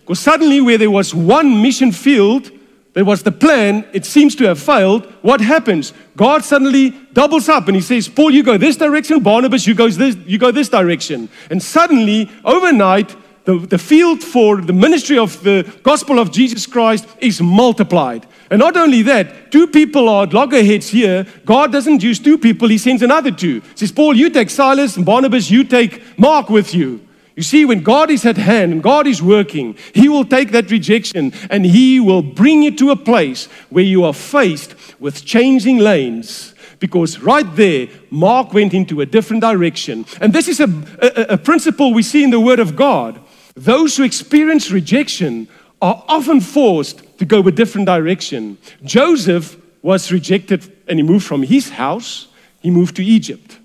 Because 0.00 0.18
suddenly, 0.18 0.62
where 0.62 0.78
there 0.78 0.90
was 0.90 1.14
one 1.14 1.60
mission 1.60 1.92
field, 1.92 2.50
there 2.98 3.04
was 3.04 3.22
the 3.22 3.30
plan, 3.30 3.86
it 3.92 4.04
seems 4.04 4.34
to 4.34 4.44
have 4.48 4.58
failed. 4.58 5.06
What 5.22 5.40
happens? 5.40 5.92
God 6.16 6.42
suddenly 6.44 6.90
doubles 7.12 7.48
up 7.48 7.68
and 7.68 7.76
he 7.76 7.80
says, 7.80 8.08
Paul, 8.08 8.32
you 8.32 8.42
go 8.42 8.58
this 8.58 8.76
direction, 8.76 9.22
Barnabas, 9.22 9.68
you, 9.68 9.74
goes 9.76 9.96
this, 9.96 10.16
you 10.26 10.36
go 10.36 10.50
this 10.50 10.68
direction. 10.68 11.28
And 11.48 11.62
suddenly, 11.62 12.28
overnight, 12.44 13.14
the, 13.44 13.56
the 13.56 13.78
field 13.78 14.24
for 14.24 14.60
the 14.60 14.72
ministry 14.72 15.16
of 15.16 15.40
the 15.44 15.62
gospel 15.84 16.18
of 16.18 16.32
Jesus 16.32 16.66
Christ 16.66 17.06
is 17.20 17.40
multiplied. 17.40 18.26
And 18.50 18.58
not 18.58 18.76
only 18.76 19.02
that, 19.02 19.52
two 19.52 19.68
people 19.68 20.08
are 20.08 20.26
loggerheads 20.26 20.88
here. 20.88 21.24
God 21.46 21.70
doesn't 21.70 22.02
use 22.02 22.18
two 22.18 22.36
people, 22.36 22.66
He 22.66 22.78
sends 22.78 23.02
another 23.02 23.30
two. 23.30 23.60
He 23.60 23.76
says, 23.76 23.92
Paul, 23.92 24.16
you 24.16 24.28
take 24.28 24.50
Silas, 24.50 24.96
and 24.96 25.06
Barnabas, 25.06 25.52
you 25.52 25.62
take 25.62 26.18
Mark 26.18 26.50
with 26.50 26.74
you. 26.74 27.07
You 27.38 27.44
see, 27.44 27.64
when 27.64 27.84
God 27.84 28.10
is 28.10 28.26
at 28.26 28.36
hand 28.36 28.72
and 28.72 28.82
God 28.82 29.06
is 29.06 29.22
working, 29.22 29.76
He 29.94 30.08
will 30.08 30.24
take 30.24 30.50
that 30.50 30.72
rejection 30.72 31.32
and 31.50 31.64
He 31.64 32.00
will 32.00 32.20
bring 32.20 32.64
you 32.64 32.74
to 32.78 32.90
a 32.90 32.96
place 32.96 33.46
where 33.70 33.84
you 33.84 34.02
are 34.02 34.12
faced 34.12 34.74
with 34.98 35.24
changing 35.24 35.78
lanes. 35.78 36.52
Because 36.80 37.20
right 37.20 37.46
there, 37.54 37.86
Mark 38.10 38.52
went 38.52 38.74
into 38.74 39.02
a 39.02 39.06
different 39.06 39.40
direction. 39.40 40.04
And 40.20 40.32
this 40.32 40.48
is 40.48 40.58
a, 40.58 40.64
a, 41.00 41.34
a 41.34 41.38
principle 41.38 41.94
we 41.94 42.02
see 42.02 42.24
in 42.24 42.30
the 42.30 42.40
Word 42.40 42.58
of 42.58 42.74
God. 42.74 43.20
Those 43.54 43.96
who 43.96 44.02
experience 44.02 44.72
rejection 44.72 45.46
are 45.80 46.04
often 46.08 46.40
forced 46.40 47.04
to 47.18 47.24
go 47.24 47.38
a 47.46 47.52
different 47.52 47.86
direction. 47.86 48.58
Joseph 48.82 49.56
was 49.80 50.10
rejected 50.10 50.76
and 50.88 50.98
he 50.98 51.04
moved 51.04 51.24
from 51.24 51.44
his 51.44 51.70
house, 51.70 52.26
he 52.58 52.70
moved 52.70 52.96
to 52.96 53.04
Egypt. 53.04 53.60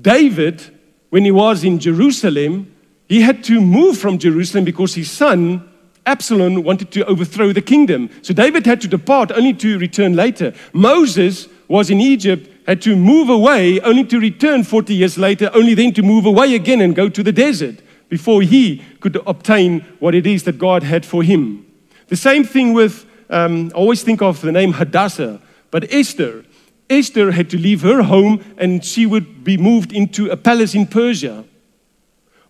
David, 0.00 0.75
when 1.16 1.24
he 1.24 1.30
was 1.30 1.64
in 1.64 1.78
Jerusalem, 1.78 2.70
he 3.08 3.22
had 3.22 3.42
to 3.44 3.58
move 3.58 3.96
from 3.96 4.18
Jerusalem 4.18 4.66
because 4.66 4.94
his 4.94 5.10
son 5.10 5.66
Absalom 6.04 6.62
wanted 6.62 6.90
to 6.90 7.06
overthrow 7.06 7.54
the 7.54 7.62
kingdom. 7.62 8.10
So 8.20 8.34
David 8.34 8.66
had 8.66 8.82
to 8.82 8.86
depart 8.86 9.32
only 9.32 9.54
to 9.54 9.78
return 9.78 10.14
later. 10.14 10.52
Moses 10.74 11.48
was 11.68 11.88
in 11.88 12.02
Egypt, 12.02 12.50
had 12.66 12.82
to 12.82 12.94
move 12.94 13.30
away 13.30 13.80
only 13.80 14.04
to 14.04 14.20
return 14.20 14.62
40 14.62 14.94
years 14.94 15.16
later, 15.16 15.50
only 15.54 15.72
then 15.72 15.94
to 15.94 16.02
move 16.02 16.26
away 16.26 16.54
again 16.54 16.82
and 16.82 16.94
go 16.94 17.08
to 17.08 17.22
the 17.22 17.32
desert 17.32 17.76
before 18.10 18.42
he 18.42 18.84
could 19.00 19.16
obtain 19.26 19.86
what 20.00 20.14
it 20.14 20.26
is 20.26 20.42
that 20.42 20.58
God 20.58 20.82
had 20.82 21.06
for 21.06 21.22
him. 21.22 21.64
The 22.08 22.16
same 22.16 22.44
thing 22.44 22.74
with, 22.74 23.06
um, 23.30 23.72
I 23.74 23.78
always 23.78 24.02
think 24.02 24.20
of 24.20 24.42
the 24.42 24.52
name 24.52 24.74
Hadassah, 24.74 25.40
but 25.70 25.90
Esther. 25.90 26.44
Esther 26.88 27.32
had 27.32 27.50
to 27.50 27.58
leave 27.58 27.82
her 27.82 28.02
home 28.02 28.44
and 28.56 28.84
she 28.84 29.06
would 29.06 29.42
be 29.44 29.56
moved 29.56 29.92
into 29.92 30.30
a 30.30 30.36
palace 30.36 30.74
in 30.74 30.86
Persia. 30.86 31.44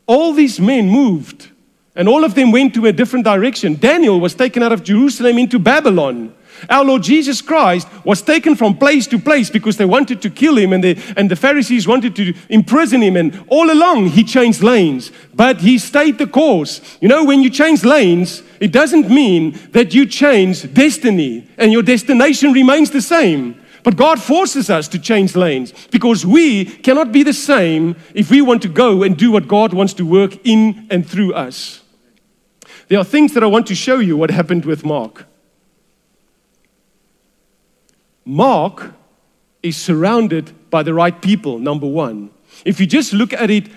All 0.07 0.33
these 0.33 0.61
men 0.61 0.88
moved 0.88 1.49
and 1.94 2.09
all 2.09 2.25
of 2.25 2.35
them 2.35 2.53
went 2.53 2.75
to 2.75 2.87
a 2.87 2.92
different 2.92 3.25
direction. 3.25 3.75
Daniel 3.75 4.20
was 4.20 4.35
taken 4.35 4.62
out 4.62 4.72
of 4.72 4.85
Jerusalem 4.85 5.38
into 5.38 5.59
Babylon. 5.59 6.35
Our 6.70 6.85
Lord 6.85 7.03
Jesus 7.03 7.42
Christ 7.42 7.88
was 8.05 8.22
taken 8.22 8.55
from 8.55 8.79
place 8.79 9.07
to 9.09 9.18
place 9.18 9.51
because 9.51 9.77
they 9.77 9.85
wanted 9.85 10.22
to 10.22 10.31
kill 10.31 10.57
him 10.57 10.72
and 10.72 10.83
the, 10.83 10.99
and 11.16 11.31
the 11.31 11.37
Pharisees 11.37 11.87
wanted 11.87 12.16
to 12.16 12.35
imprison 12.49 13.03
him. 13.03 13.16
And 13.16 13.44
all 13.49 13.70
along, 13.70 14.09
he 14.09 14.25
changed 14.25 14.62
lanes, 14.62 15.12
but 15.35 15.61
he 15.61 15.79
stayed 15.79 16.18
the 16.18 16.27
course. 16.27 16.81
You 17.01 17.09
know, 17.09 17.25
when 17.25 17.42
you 17.42 17.51
change 17.51 17.85
lanes, 17.85 18.42
it 18.61 18.72
doesn't 18.72 19.11
mean 19.11 19.59
that 19.72 19.94
you 19.94 20.07
change 20.07 20.72
destiny 20.72 21.46
and 21.59 21.72
your 21.72 21.83
destination 21.83 22.53
remains 22.53 22.90
the 22.90 23.03
same. 23.03 23.61
But 23.87 23.94
God 23.94 24.20
forces 24.20 24.68
us 24.68 24.88
to 24.88 24.99
change 24.99 25.37
lanes 25.37 25.72
because 25.92 26.27
we 26.27 26.64
cannot 26.64 27.12
be 27.12 27.22
the 27.22 27.33
same 27.33 27.94
if 28.14 28.33
we 28.33 28.42
want 28.42 28.62
to 28.62 28.68
go 28.68 29.05
and 29.05 29.16
do 29.16 29.31
what 29.31 29.46
God 29.46 29.72
wants 29.72 29.94
to 29.94 30.05
work 30.05 30.44
in 30.44 30.88
and 30.90 31.09
through 31.09 31.35
us. 31.35 31.85
There 32.88 32.99
are 32.99 33.05
things 33.05 33.33
that 33.35 33.44
I 33.44 33.46
want 33.46 33.68
to 33.68 33.77
show 33.77 34.01
you 34.01 34.16
what 34.16 34.33
happened 34.33 34.64
with 34.64 34.85
Mark. 34.85 35.27
Mark 38.25 38.92
is 39.62 39.77
surrounded 39.77 40.51
by 40.68 40.83
the 40.83 40.92
right 40.92 41.22
people, 41.22 41.61
number 41.61 41.87
one. 41.87 42.31
If 42.64 42.81
you 42.81 42.87
just 42.87 43.12
look 43.12 43.33
at 43.33 43.51
it 43.51 43.68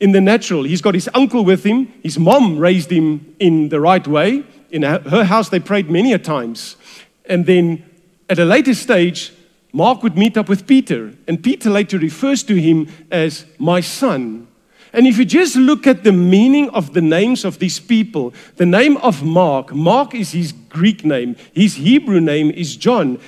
in 0.00 0.12
the 0.12 0.20
natural, 0.20 0.64
he's 0.64 0.82
got 0.82 0.92
his 0.92 1.08
uncle 1.14 1.46
with 1.46 1.64
him, 1.64 1.86
his 2.02 2.18
mom 2.18 2.58
raised 2.58 2.92
him 2.92 3.34
in 3.38 3.70
the 3.70 3.80
right 3.80 4.06
way. 4.06 4.44
In 4.70 4.82
her 4.82 5.24
house, 5.24 5.48
they 5.48 5.60
prayed 5.60 5.90
many 5.90 6.12
a 6.12 6.18
times. 6.18 6.76
And 7.24 7.46
then 7.46 7.90
at 8.28 8.38
a 8.38 8.44
later 8.44 8.74
stage, 8.74 9.32
Mark 9.76 10.02
would 10.02 10.16
meet 10.16 10.38
up 10.38 10.48
with 10.48 10.66
Peter, 10.66 11.12
and 11.28 11.44
Peter 11.44 11.68
later 11.68 11.98
refers 11.98 12.42
to 12.44 12.54
him 12.54 12.88
as 13.10 13.44
my 13.58 13.82
son. 13.82 14.48
And 14.94 15.06
if 15.06 15.18
you 15.18 15.26
just 15.26 15.54
look 15.54 15.86
at 15.86 16.02
the 16.02 16.12
meaning 16.12 16.70
of 16.70 16.94
the 16.94 17.02
names 17.02 17.44
of 17.44 17.58
these 17.58 17.78
people, 17.78 18.32
the 18.56 18.64
name 18.64 18.96
of 18.96 19.22
Mark, 19.22 19.74
Mark 19.74 20.14
is 20.14 20.32
his 20.32 20.52
Greek 20.70 21.04
name, 21.04 21.36
his 21.52 21.74
Hebrew 21.74 22.22
name 22.22 22.50
is 22.52 22.74
John. 22.74 23.20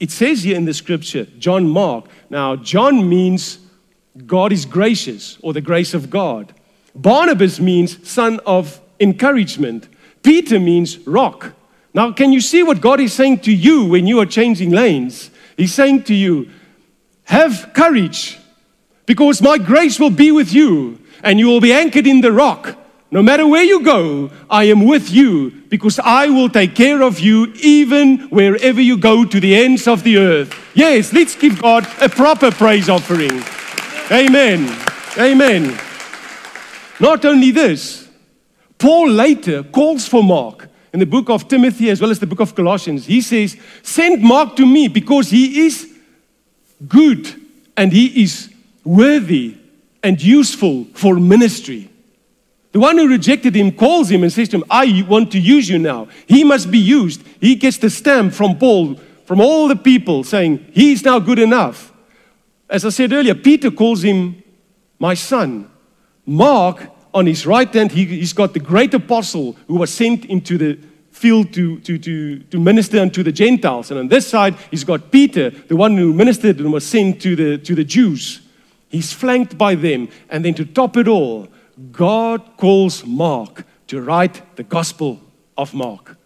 It 0.00 0.10
says 0.10 0.42
here 0.42 0.56
in 0.56 0.64
the 0.64 0.74
scripture, 0.74 1.26
John 1.38 1.68
Mark. 1.68 2.06
Now, 2.28 2.56
John 2.56 3.08
means 3.08 3.60
God 4.26 4.50
is 4.50 4.64
gracious 4.64 5.38
or 5.40 5.52
the 5.52 5.60
grace 5.60 5.94
of 5.94 6.10
God. 6.10 6.52
Barnabas 6.96 7.60
means 7.60 8.08
son 8.10 8.40
of 8.44 8.80
encouragement. 8.98 9.88
Peter 10.24 10.58
means 10.58 10.98
rock. 11.06 11.52
Now, 11.94 12.10
can 12.10 12.32
you 12.32 12.40
see 12.40 12.64
what 12.64 12.80
God 12.80 12.98
is 12.98 13.12
saying 13.12 13.38
to 13.40 13.52
you 13.52 13.84
when 13.84 14.08
you 14.08 14.18
are 14.18 14.26
changing 14.26 14.70
lanes? 14.70 15.30
He's 15.56 15.74
saying 15.74 16.04
to 16.04 16.14
you, 16.14 16.50
have 17.24 17.70
courage 17.74 18.38
because 19.06 19.42
my 19.42 19.58
grace 19.58 19.98
will 19.98 20.10
be 20.10 20.32
with 20.32 20.52
you 20.52 20.98
and 21.22 21.38
you 21.38 21.46
will 21.46 21.60
be 21.60 21.72
anchored 21.72 22.06
in 22.06 22.20
the 22.20 22.32
rock. 22.32 22.78
No 23.10 23.22
matter 23.22 23.46
where 23.46 23.62
you 23.62 23.84
go, 23.84 24.30
I 24.48 24.64
am 24.64 24.86
with 24.86 25.10
you 25.10 25.50
because 25.68 25.98
I 25.98 26.28
will 26.28 26.48
take 26.48 26.74
care 26.74 27.02
of 27.02 27.20
you 27.20 27.52
even 27.60 28.20
wherever 28.30 28.80
you 28.80 28.96
go 28.96 29.24
to 29.26 29.38
the 29.38 29.54
ends 29.54 29.86
of 29.86 30.02
the 30.02 30.16
earth. 30.16 30.54
Yes, 30.74 31.12
let's 31.12 31.34
give 31.34 31.60
God 31.60 31.86
a 32.00 32.08
proper 32.08 32.50
praise 32.50 32.88
offering. 32.88 33.42
Amen. 34.10 34.74
Amen. 35.18 35.78
Not 36.98 37.24
only 37.26 37.50
this, 37.50 38.08
Paul 38.78 39.10
later 39.10 39.62
calls 39.62 40.08
for 40.08 40.24
Mark 40.24 40.68
in 40.92 41.00
the 41.00 41.06
book 41.06 41.30
of 41.30 41.48
Timothy 41.48 41.90
as 41.90 42.00
well 42.00 42.10
as 42.10 42.18
the 42.18 42.26
book 42.26 42.40
of 42.40 42.54
Colossians. 42.54 43.06
He 43.06 43.20
says, 43.20 43.56
Send 43.82 44.22
Mark 44.22 44.56
to 44.56 44.66
me 44.66 44.88
because 44.88 45.30
he 45.30 45.66
is 45.66 45.88
good 46.86 47.34
and 47.76 47.92
he 47.92 48.22
is 48.22 48.52
worthy 48.84 49.56
and 50.02 50.22
useful 50.22 50.84
for 50.94 51.16
ministry. 51.16 51.88
The 52.72 52.80
one 52.80 52.96
who 52.96 53.08
rejected 53.08 53.54
him 53.54 53.72
calls 53.72 54.10
him 54.10 54.22
and 54.22 54.32
says 54.32 54.48
to 54.50 54.56
him, 54.56 54.64
I 54.70 55.04
want 55.08 55.30
to 55.32 55.38
use 55.38 55.68
you 55.68 55.78
now. 55.78 56.08
He 56.26 56.42
must 56.42 56.70
be 56.70 56.78
used. 56.78 57.22
He 57.40 57.54
gets 57.54 57.76
the 57.78 57.90
stamp 57.90 58.32
from 58.32 58.58
Paul, 58.58 58.96
from 59.26 59.40
all 59.40 59.68
the 59.68 59.76
people 59.76 60.24
saying, 60.24 60.70
He's 60.72 61.04
now 61.04 61.18
good 61.18 61.38
enough. 61.38 61.92
As 62.68 62.86
I 62.86 62.88
said 62.88 63.12
earlier, 63.12 63.34
Peter 63.34 63.70
calls 63.70 64.02
him 64.02 64.42
my 64.98 65.12
son. 65.14 65.70
Mark, 66.24 66.88
on 67.14 67.26
his 67.26 67.46
right 67.46 67.72
hand, 67.72 67.92
he, 67.92 68.20
has 68.20 68.32
got 68.32 68.54
the 68.54 68.60
great 68.60 68.94
apostle 68.94 69.56
who 69.66 69.76
was 69.76 69.92
sent 69.92 70.24
into 70.26 70.56
the 70.56 70.78
field 71.10 71.52
to, 71.52 71.78
to, 71.80 71.98
to, 71.98 72.38
to 72.38 72.58
minister 72.58 72.98
unto 72.98 73.22
the 73.22 73.32
Gentiles. 73.32 73.90
And 73.90 74.00
on 74.00 74.08
this 74.08 74.26
side, 74.26 74.56
he's 74.70 74.84
got 74.84 75.10
Peter, 75.10 75.50
the 75.50 75.76
one 75.76 75.96
who 75.96 76.12
ministered 76.12 76.58
and 76.58 76.72
was 76.72 76.86
sent 76.86 77.20
to 77.22 77.36
the, 77.36 77.58
to 77.58 77.74
the 77.74 77.84
Jews. 77.84 78.40
He's 78.88 79.12
flanked 79.12 79.56
by 79.56 79.74
them. 79.74 80.08
And 80.30 80.44
then 80.44 80.54
to 80.54 80.64
top 80.64 80.96
it 80.96 81.08
all, 81.08 81.48
God 81.90 82.56
calls 82.56 83.04
Mark 83.06 83.64
to 83.88 84.00
write 84.00 84.56
the 84.56 84.62
Gospel 84.62 85.20
of 85.56 85.74
Mark. 85.74 86.16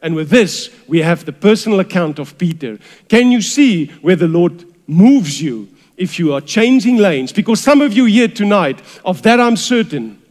And 0.00 0.14
with 0.14 0.30
this, 0.30 0.70
we 0.86 1.02
have 1.02 1.24
the 1.24 1.32
personal 1.32 1.80
account 1.80 2.18
of 2.18 2.38
Peter. 2.38 2.78
Can 3.08 3.32
you 3.32 3.42
see 3.42 3.86
where 4.02 4.16
the 4.16 4.28
Lord 4.28 4.64
moves 4.86 5.42
you 5.42 5.68
if 5.96 6.18
you 6.18 6.32
are 6.34 6.40
changing 6.40 6.98
lanes? 6.98 7.32
Because 7.32 7.60
some 7.60 7.80
of 7.80 7.92
you 7.92 8.04
here 8.04 8.28
tonight, 8.28 8.80
of 9.04 9.22
that 9.22 9.40
I'm 9.40 9.56
certain, 9.56 10.22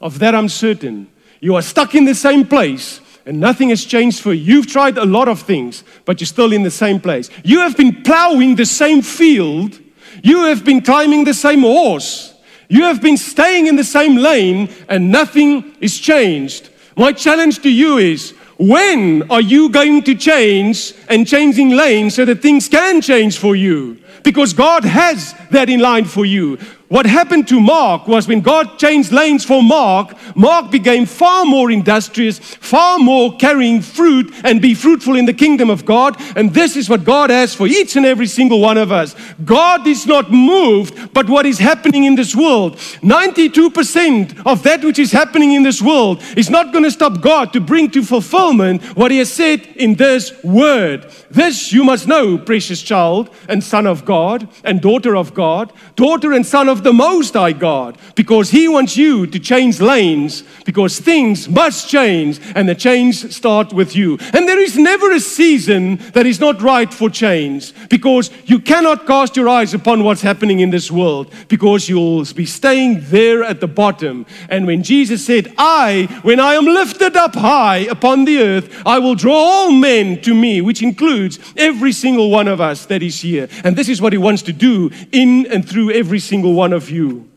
of 0.00 0.18
that 0.20 0.34
I'm 0.34 0.48
certain, 0.48 1.08
you 1.40 1.54
are 1.54 1.62
stuck 1.62 1.94
in 1.94 2.04
the 2.04 2.14
same 2.14 2.46
place 2.46 3.00
and 3.26 3.40
nothing 3.40 3.68
has 3.68 3.84
changed 3.84 4.20
for 4.20 4.32
you. 4.32 4.54
You've 4.54 4.66
tried 4.66 4.98
a 4.98 5.04
lot 5.04 5.28
of 5.28 5.42
things, 5.42 5.84
but 6.04 6.20
you're 6.20 6.26
still 6.26 6.52
in 6.52 6.62
the 6.62 6.70
same 6.70 7.00
place. 7.00 7.30
You 7.44 7.60
have 7.60 7.76
been 7.76 8.02
plowing 8.02 8.56
the 8.56 8.66
same 8.66 9.02
field 9.02 9.78
you 10.22 10.44
have 10.44 10.64
been 10.64 10.80
climbing 10.80 11.24
the 11.24 11.34
same 11.34 11.60
horse. 11.60 12.34
You 12.68 12.84
have 12.84 13.00
been 13.00 13.16
staying 13.16 13.66
in 13.66 13.76
the 13.76 13.84
same 13.84 14.16
lane 14.16 14.68
and 14.88 15.10
nothing 15.10 15.76
is 15.80 15.98
changed. 15.98 16.70
My 16.96 17.12
challenge 17.12 17.60
to 17.60 17.70
you 17.70 17.98
is 17.98 18.34
When 18.58 19.30
are 19.30 19.40
you 19.40 19.70
going 19.70 20.02
to 20.04 20.14
change 20.14 20.92
and 21.08 21.26
changing 21.26 21.70
lanes 21.70 22.14
so 22.14 22.24
that 22.24 22.42
things 22.42 22.68
can 22.68 23.00
change 23.00 23.38
for 23.38 23.54
you? 23.54 23.98
Because 24.24 24.52
God 24.52 24.84
has 24.84 25.34
that 25.50 25.70
in 25.70 25.80
line 25.80 26.04
for 26.04 26.26
you. 26.26 26.58
What 26.88 27.04
happened 27.04 27.46
to 27.48 27.60
Mark 27.60 28.08
was 28.08 28.26
when 28.26 28.40
God 28.40 28.78
changed 28.78 29.12
lanes 29.12 29.44
for 29.44 29.62
Mark, 29.62 30.16
Mark 30.34 30.70
became 30.70 31.04
far 31.04 31.44
more 31.44 31.70
industrious, 31.70 32.38
far 32.38 32.98
more 32.98 33.36
carrying 33.36 33.82
fruit 33.82 34.32
and 34.42 34.62
be 34.62 34.74
fruitful 34.74 35.14
in 35.14 35.26
the 35.26 35.34
kingdom 35.34 35.68
of 35.68 35.84
God. 35.84 36.16
And 36.34 36.54
this 36.54 36.76
is 36.76 36.88
what 36.88 37.04
God 37.04 37.28
has 37.28 37.54
for 37.54 37.66
each 37.66 37.96
and 37.96 38.06
every 38.06 38.26
single 38.26 38.60
one 38.60 38.78
of 38.78 38.90
us. 38.90 39.14
God 39.44 39.86
is 39.86 40.06
not 40.06 40.30
moved 40.30 41.12
but 41.12 41.28
what 41.28 41.44
is 41.44 41.58
happening 41.58 42.04
in 42.04 42.14
this 42.14 42.34
world. 42.34 42.76
92% 42.76 44.46
of 44.46 44.62
that 44.62 44.82
which 44.82 44.98
is 44.98 45.12
happening 45.12 45.52
in 45.52 45.64
this 45.64 45.82
world 45.82 46.22
is 46.38 46.48
not 46.48 46.72
going 46.72 46.84
to 46.84 46.90
stop 46.90 47.20
God 47.20 47.52
to 47.52 47.60
bring 47.60 47.90
to 47.90 48.02
fulfillment 48.02 48.82
what 48.96 49.10
He 49.10 49.18
has 49.18 49.30
said 49.30 49.66
in 49.76 49.94
this 49.94 50.32
word. 50.42 51.12
This 51.30 51.70
you 51.70 51.84
must 51.84 52.08
know, 52.08 52.38
precious 52.38 52.80
child 52.80 53.28
and 53.46 53.62
son 53.62 53.86
of 53.86 54.06
God 54.06 54.48
and 54.64 54.80
daughter 54.80 55.14
of 55.16 55.34
God, 55.34 55.70
daughter 55.94 56.32
and 56.32 56.46
son 56.46 56.70
of 56.70 56.77
the 56.82 56.92
Most 56.92 57.34
High 57.34 57.52
God, 57.52 57.98
because 58.14 58.50
He 58.50 58.68
wants 58.68 58.96
you 58.96 59.26
to 59.26 59.38
change 59.38 59.80
lanes, 59.80 60.44
because 60.64 60.98
things 60.98 61.48
must 61.48 61.88
change, 61.88 62.40
and 62.54 62.68
the 62.68 62.74
change 62.74 63.32
starts 63.32 63.72
with 63.72 63.94
you. 63.94 64.18
And 64.32 64.48
there 64.48 64.60
is 64.60 64.76
never 64.76 65.12
a 65.12 65.20
season 65.20 65.96
that 66.12 66.26
is 66.26 66.40
not 66.40 66.60
right 66.62 66.92
for 66.92 67.10
change, 67.10 67.72
because 67.88 68.30
you 68.46 68.60
cannot 68.60 69.06
cast 69.06 69.36
your 69.36 69.48
eyes 69.48 69.74
upon 69.74 70.04
what's 70.04 70.22
happening 70.22 70.60
in 70.60 70.70
this 70.70 70.90
world, 70.90 71.32
because 71.48 71.88
you'll 71.88 72.24
be 72.34 72.46
staying 72.46 73.00
there 73.04 73.42
at 73.42 73.60
the 73.60 73.68
bottom. 73.68 74.26
And 74.48 74.66
when 74.66 74.82
Jesus 74.82 75.24
said, 75.24 75.52
I, 75.58 76.08
when 76.22 76.40
I 76.40 76.54
am 76.54 76.64
lifted 76.64 77.16
up 77.16 77.34
high 77.34 77.86
upon 77.90 78.24
the 78.24 78.38
earth, 78.38 78.82
I 78.86 78.98
will 78.98 79.14
draw 79.14 79.34
all 79.34 79.70
men 79.70 80.20
to 80.22 80.34
me, 80.34 80.60
which 80.60 80.82
includes 80.82 81.38
every 81.56 81.92
single 81.92 82.30
one 82.30 82.48
of 82.48 82.60
us 82.60 82.86
that 82.86 83.02
is 83.02 83.20
here. 83.20 83.48
And 83.64 83.76
this 83.76 83.88
is 83.88 84.00
what 84.00 84.12
He 84.12 84.18
wants 84.18 84.42
to 84.42 84.52
do 84.52 84.90
in 85.12 85.46
and 85.46 85.68
through 85.68 85.92
every 85.92 86.18
single 86.18 86.54
one 86.54 86.67
of 86.72 86.90
you. 86.90 87.30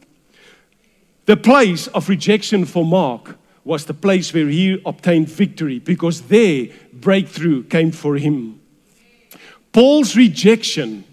The 1.25 1.37
place 1.37 1.87
of 1.87 2.09
rejection 2.09 2.65
for 2.65 2.85
Mark 2.85 3.37
was 3.63 3.85
the 3.85 3.93
place 3.93 4.33
where 4.33 4.47
he 4.47 4.81
obtained 4.85 5.29
victory 5.29 5.79
because 5.79 6.21
there 6.23 6.67
breakthrough 6.91 7.63
came 7.63 7.91
for 7.91 8.15
him. 8.17 8.59
Paul's 9.71 10.15
rejection 10.15 11.03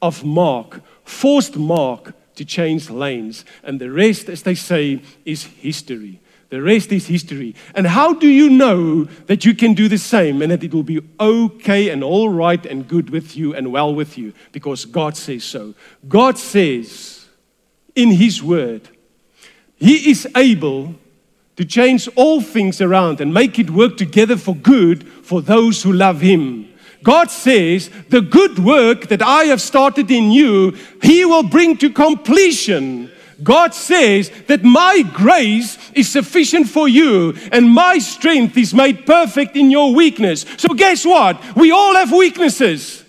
of 0.00 0.24
Mark 0.24 0.82
forced 1.04 1.56
Mark 1.56 2.14
to 2.34 2.44
change 2.44 2.90
lanes, 2.90 3.44
and 3.62 3.80
the 3.80 3.90
rest, 3.90 4.28
as 4.28 4.42
they 4.42 4.54
say, 4.54 5.00
is 5.24 5.44
history. 5.44 6.18
The 6.50 6.60
rest 6.60 6.92
is 6.92 7.06
history. 7.06 7.54
And 7.74 7.86
how 7.86 8.12
do 8.12 8.28
you 8.28 8.50
know 8.50 9.04
that 9.26 9.46
you 9.46 9.54
can 9.54 9.72
do 9.72 9.88
the 9.88 9.96
same 9.96 10.42
and 10.42 10.52
that 10.52 10.62
it 10.62 10.74
will 10.74 10.82
be 10.82 11.00
okay 11.18 11.88
and 11.88 12.04
all 12.04 12.28
right 12.28 12.64
and 12.66 12.86
good 12.86 13.08
with 13.08 13.34
you 13.34 13.54
and 13.54 13.72
well 13.72 13.94
with 13.94 14.18
you? 14.18 14.34
Because 14.52 14.84
God 14.84 15.16
says 15.16 15.44
so. 15.44 15.72
God 16.08 16.36
says 16.36 17.11
in 17.94 18.10
His 18.10 18.42
Word, 18.42 18.88
He 19.76 20.10
is 20.10 20.26
able 20.36 20.94
to 21.56 21.64
change 21.64 22.08
all 22.16 22.40
things 22.40 22.80
around 22.80 23.20
and 23.20 23.32
make 23.32 23.58
it 23.58 23.70
work 23.70 23.96
together 23.96 24.36
for 24.36 24.54
good 24.54 25.06
for 25.06 25.42
those 25.42 25.82
who 25.82 25.92
love 25.92 26.20
Him. 26.20 26.72
God 27.02 27.30
says, 27.30 27.90
The 28.08 28.20
good 28.20 28.58
work 28.58 29.08
that 29.08 29.22
I 29.22 29.44
have 29.44 29.60
started 29.60 30.10
in 30.10 30.30
you, 30.30 30.76
He 31.02 31.24
will 31.24 31.42
bring 31.42 31.76
to 31.78 31.90
completion. 31.90 33.10
God 33.42 33.74
says 33.74 34.30
that 34.46 34.62
my 34.62 35.02
grace 35.02 35.76
is 35.94 36.08
sufficient 36.10 36.68
for 36.68 36.86
you 36.86 37.34
and 37.50 37.68
my 37.68 37.98
strength 37.98 38.56
is 38.56 38.72
made 38.72 39.04
perfect 39.04 39.56
in 39.56 39.70
your 39.70 39.92
weakness. 39.92 40.46
So, 40.58 40.68
guess 40.74 41.04
what? 41.04 41.56
We 41.56 41.72
all 41.72 41.94
have 41.94 42.12
weaknesses, 42.12 43.04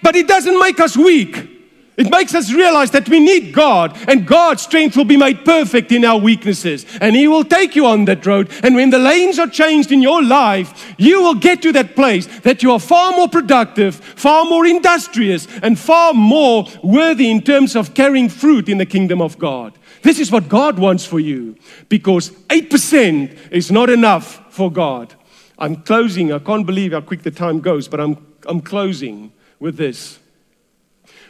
but 0.00 0.14
it 0.14 0.28
doesn't 0.28 0.58
make 0.60 0.78
us 0.78 0.96
weak. 0.96 1.53
It 1.96 2.10
makes 2.10 2.34
us 2.34 2.52
realize 2.52 2.90
that 2.90 3.08
we 3.08 3.20
need 3.20 3.52
God, 3.52 3.96
and 4.08 4.26
God's 4.26 4.62
strength 4.62 4.96
will 4.96 5.04
be 5.04 5.16
made 5.16 5.44
perfect 5.44 5.92
in 5.92 6.04
our 6.04 6.18
weaknesses. 6.18 6.84
And 7.00 7.14
He 7.14 7.28
will 7.28 7.44
take 7.44 7.76
you 7.76 7.86
on 7.86 8.04
that 8.06 8.26
road. 8.26 8.50
And 8.64 8.74
when 8.74 8.90
the 8.90 8.98
lanes 8.98 9.38
are 9.38 9.46
changed 9.46 9.92
in 9.92 10.02
your 10.02 10.22
life, 10.22 10.94
you 10.98 11.22
will 11.22 11.36
get 11.36 11.62
to 11.62 11.72
that 11.72 11.94
place 11.94 12.26
that 12.40 12.64
you 12.64 12.72
are 12.72 12.80
far 12.80 13.12
more 13.12 13.28
productive, 13.28 13.94
far 13.94 14.44
more 14.44 14.66
industrious, 14.66 15.46
and 15.62 15.78
far 15.78 16.12
more 16.14 16.66
worthy 16.82 17.30
in 17.30 17.40
terms 17.40 17.76
of 17.76 17.94
carrying 17.94 18.28
fruit 18.28 18.68
in 18.68 18.78
the 18.78 18.86
kingdom 18.86 19.20
of 19.20 19.38
God. 19.38 19.78
This 20.02 20.18
is 20.18 20.32
what 20.32 20.48
God 20.48 20.78
wants 20.78 21.06
for 21.06 21.20
you 21.20 21.56
because 21.88 22.30
8% 22.30 23.52
is 23.52 23.70
not 23.70 23.88
enough 23.88 24.52
for 24.52 24.70
God. 24.70 25.14
I'm 25.58 25.76
closing. 25.76 26.32
I 26.32 26.40
can't 26.40 26.66
believe 26.66 26.92
how 26.92 27.00
quick 27.02 27.22
the 27.22 27.30
time 27.30 27.60
goes, 27.60 27.86
but 27.86 28.00
I'm, 28.00 28.16
I'm 28.46 28.60
closing 28.60 29.32
with 29.60 29.76
this. 29.76 30.18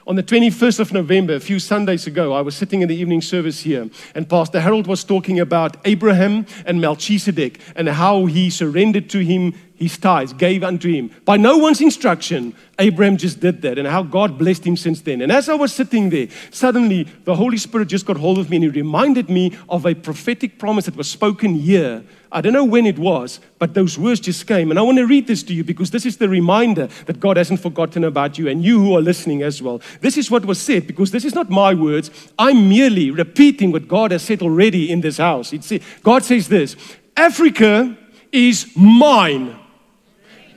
On 0.06 0.16
the 0.16 0.22
21st 0.22 0.80
of 0.80 0.92
November, 0.92 1.34
a 1.34 1.40
few 1.40 1.58
Sundays 1.58 2.06
ago, 2.06 2.34
I 2.34 2.42
was 2.42 2.54
sitting 2.54 2.82
in 2.82 2.88
the 2.88 2.94
evening 2.94 3.22
service 3.22 3.60
here, 3.60 3.88
and 4.14 4.28
Pastor 4.28 4.60
Harold 4.60 4.86
was 4.86 5.02
talking 5.02 5.40
about 5.40 5.78
Abraham 5.86 6.44
and 6.66 6.78
Melchizedek 6.78 7.58
and 7.74 7.88
how 7.88 8.26
he 8.26 8.50
surrendered 8.50 9.08
to 9.08 9.20
him 9.20 9.54
his 9.84 9.96
tithes, 9.98 10.32
gave 10.32 10.62
unto 10.62 10.90
him. 10.90 11.10
By 11.24 11.36
no 11.36 11.56
one's 11.56 11.80
instruction, 11.80 12.54
Abraham 12.78 13.16
just 13.16 13.40
did 13.40 13.62
that, 13.62 13.78
and 13.78 13.86
how 13.88 14.02
God 14.02 14.36
blessed 14.36 14.66
him 14.66 14.76
since 14.76 15.00
then. 15.00 15.22
And 15.22 15.30
as 15.30 15.48
I 15.48 15.54
was 15.54 15.72
sitting 15.72 16.10
there, 16.10 16.28
suddenly 16.50 17.04
the 17.24 17.36
Holy 17.36 17.56
Spirit 17.56 17.88
just 17.88 18.06
got 18.06 18.16
hold 18.16 18.38
of 18.38 18.50
me 18.50 18.56
and 18.56 18.64
he 18.64 18.70
reminded 18.70 19.30
me 19.30 19.56
of 19.68 19.86
a 19.86 19.94
prophetic 19.94 20.58
promise 20.58 20.86
that 20.86 20.96
was 20.96 21.10
spoken 21.10 21.54
here 21.54 22.04
I 22.34 22.40
don't 22.40 22.52
know 22.52 22.64
when 22.64 22.84
it 22.84 22.98
was, 22.98 23.38
but 23.60 23.74
those 23.74 23.96
words 23.96 24.18
just 24.18 24.48
came. 24.48 24.70
And 24.70 24.78
I 24.78 24.82
want 24.82 24.98
to 24.98 25.06
read 25.06 25.28
this 25.28 25.44
to 25.44 25.54
you 25.54 25.62
because 25.62 25.92
this 25.92 26.04
is 26.04 26.16
the 26.16 26.28
reminder 26.28 26.88
that 27.06 27.20
God 27.20 27.36
hasn't 27.36 27.60
forgotten 27.60 28.02
about 28.02 28.38
you 28.38 28.48
and 28.48 28.62
you 28.62 28.80
who 28.80 28.96
are 28.96 29.00
listening 29.00 29.44
as 29.44 29.62
well. 29.62 29.80
This 30.00 30.18
is 30.18 30.32
what 30.32 30.44
was 30.44 30.60
said 30.60 30.88
because 30.88 31.12
this 31.12 31.24
is 31.24 31.36
not 31.36 31.48
my 31.48 31.74
words. 31.74 32.10
I'm 32.36 32.68
merely 32.68 33.12
repeating 33.12 33.70
what 33.70 33.86
God 33.86 34.10
has 34.10 34.22
said 34.22 34.42
already 34.42 34.90
in 34.90 35.00
this 35.00 35.18
house. 35.18 35.52
It's, 35.52 35.72
God 36.02 36.24
says 36.24 36.48
this 36.48 36.74
Africa 37.16 37.96
is 38.32 38.68
mine. 38.74 39.56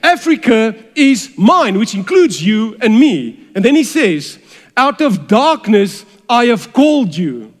Africa 0.02 0.74
is 0.94 1.36
mine, 1.36 1.78
which 1.78 1.94
includes 1.94 2.44
you 2.44 2.76
and 2.80 2.98
me. 2.98 3.48
And 3.54 3.64
then 3.64 3.74
he 3.74 3.84
says, 3.84 4.38
Out 4.76 5.00
of 5.00 5.26
darkness 5.26 6.04
I 6.28 6.46
have 6.46 6.72
called 6.72 7.16
you 7.16 7.54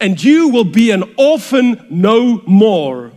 and 0.00 0.22
you 0.22 0.48
will 0.48 0.64
be 0.64 0.90
an 0.90 1.14
orphan 1.16 1.86
no 1.90 2.42
more. 2.46 3.12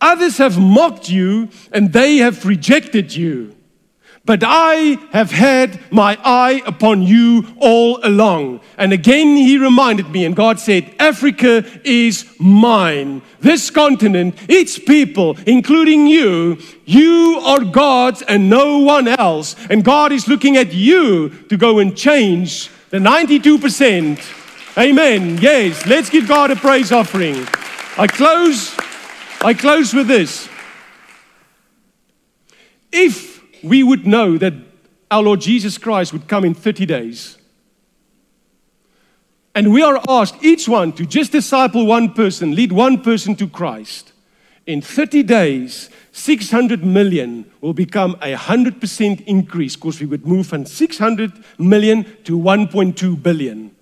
Others 0.00 0.38
have 0.38 0.58
mocked 0.58 1.08
you 1.08 1.48
and 1.72 1.92
they 1.92 2.18
have 2.18 2.44
rejected 2.46 3.14
you. 3.14 3.54
But 4.28 4.42
I 4.44 4.98
have 5.12 5.30
had 5.30 5.80
my 5.90 6.18
eye 6.22 6.60
upon 6.66 7.00
you 7.00 7.46
all 7.56 7.98
along. 8.02 8.60
And 8.76 8.92
again, 8.92 9.38
he 9.38 9.56
reminded 9.56 10.10
me, 10.10 10.26
and 10.26 10.36
God 10.36 10.60
said, 10.60 10.94
Africa 10.98 11.64
is 11.82 12.26
mine. 12.38 13.22
This 13.40 13.70
continent, 13.70 14.34
its 14.46 14.78
people, 14.78 15.38
including 15.46 16.06
you, 16.06 16.58
you 16.84 17.40
are 17.42 17.64
God's 17.64 18.20
and 18.20 18.50
no 18.50 18.80
one 18.80 19.08
else. 19.08 19.56
And 19.70 19.82
God 19.82 20.12
is 20.12 20.28
looking 20.28 20.58
at 20.58 20.74
you 20.74 21.30
to 21.48 21.56
go 21.56 21.78
and 21.78 21.96
change 21.96 22.68
the 22.90 22.98
92% 22.98 24.20
Amen. 24.76 25.38
Yes, 25.38 25.86
let's 25.86 26.10
give 26.10 26.28
God 26.28 26.52
a 26.52 26.56
praise 26.56 26.92
offering. 26.92 27.48
I 27.96 28.06
close 28.06 28.76
I 29.40 29.54
close 29.54 29.92
with 29.92 30.06
this. 30.06 30.48
If 32.92 33.37
we 33.62 33.82
would 33.82 34.06
know 34.06 34.38
that 34.38 34.54
our 35.10 35.22
Lord 35.22 35.40
Jesus 35.40 35.78
Christ 35.78 36.12
would 36.12 36.28
come 36.28 36.44
in 36.44 36.54
30 36.54 36.86
days, 36.86 37.38
and 39.54 39.72
we 39.72 39.82
are 39.82 40.00
asked 40.08 40.42
each 40.42 40.68
one 40.68 40.92
to 40.92 41.04
just 41.04 41.32
disciple 41.32 41.86
one 41.86 42.12
person, 42.12 42.54
lead 42.54 42.72
one 42.72 43.02
person 43.02 43.34
to 43.36 43.48
Christ, 43.48 44.12
in 44.68 44.82
30 44.82 45.22
days, 45.22 45.88
600 46.12 46.84
million 46.84 47.50
will 47.62 47.72
become 47.72 48.16
a 48.20 48.34
100% 48.34 49.24
increase 49.24 49.76
because 49.76 49.98
we 49.98 50.04
would 50.04 50.26
move 50.26 50.46
from 50.46 50.66
600 50.66 51.32
million 51.58 52.04
to 52.24 52.38
1.2 52.38 53.22
billion. 53.22 53.74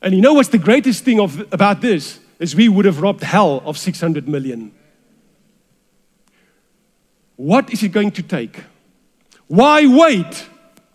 And 0.00 0.14
you 0.14 0.20
know 0.20 0.34
what's 0.34 0.50
the 0.50 0.58
greatest 0.58 1.02
thing 1.02 1.18
of, 1.18 1.40
about 1.52 1.80
this? 1.80 2.20
Is 2.38 2.54
we 2.54 2.68
would 2.68 2.84
have 2.84 3.02
robbed 3.02 3.24
hell 3.24 3.62
of 3.64 3.76
600 3.76 4.28
million. 4.28 4.72
What 7.36 7.72
is 7.72 7.82
it 7.82 7.88
going 7.92 8.10
to 8.12 8.22
take? 8.22 8.64
Why 9.46 9.86
wait 9.86 10.48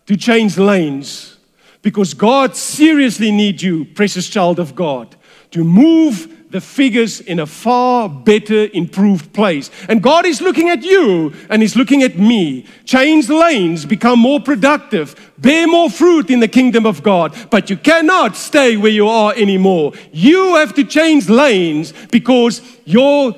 to 0.07 0.17
change 0.17 0.57
lanes? 0.57 1.37
Because 1.81 2.13
God 2.13 2.55
seriously 2.55 3.31
needs 3.31 3.63
you, 3.63 3.85
precious 3.85 4.29
child 4.29 4.59
of 4.59 4.75
God, 4.75 5.15
to 5.51 5.63
move 5.63 6.37
the 6.51 6.61
figures 6.61 7.21
in 7.21 7.39
a 7.39 7.45
far 7.45 8.09
better, 8.09 8.67
improved 8.73 9.33
place. 9.33 9.71
And 9.87 10.03
God 10.03 10.25
is 10.25 10.41
looking 10.41 10.69
at 10.69 10.83
you 10.83 11.33
and 11.49 11.61
He's 11.61 11.77
looking 11.77 12.03
at 12.03 12.19
me. 12.19 12.65
Change 12.83 13.29
lanes, 13.29 13.85
become 13.85 14.19
more 14.19 14.39
productive, 14.39 15.15
bear 15.37 15.65
more 15.65 15.89
fruit 15.89 16.29
in 16.29 16.41
the 16.41 16.47
kingdom 16.47 16.85
of 16.85 17.01
God. 17.01 17.35
But 17.49 17.69
you 17.69 17.77
cannot 17.77 18.35
stay 18.35 18.75
where 18.75 18.91
you 18.91 19.07
are 19.07 19.33
anymore. 19.33 19.93
You 20.11 20.55
have 20.55 20.73
to 20.75 20.83
change 20.83 21.29
lanes 21.29 21.93
because 22.11 22.61
your 22.83 23.33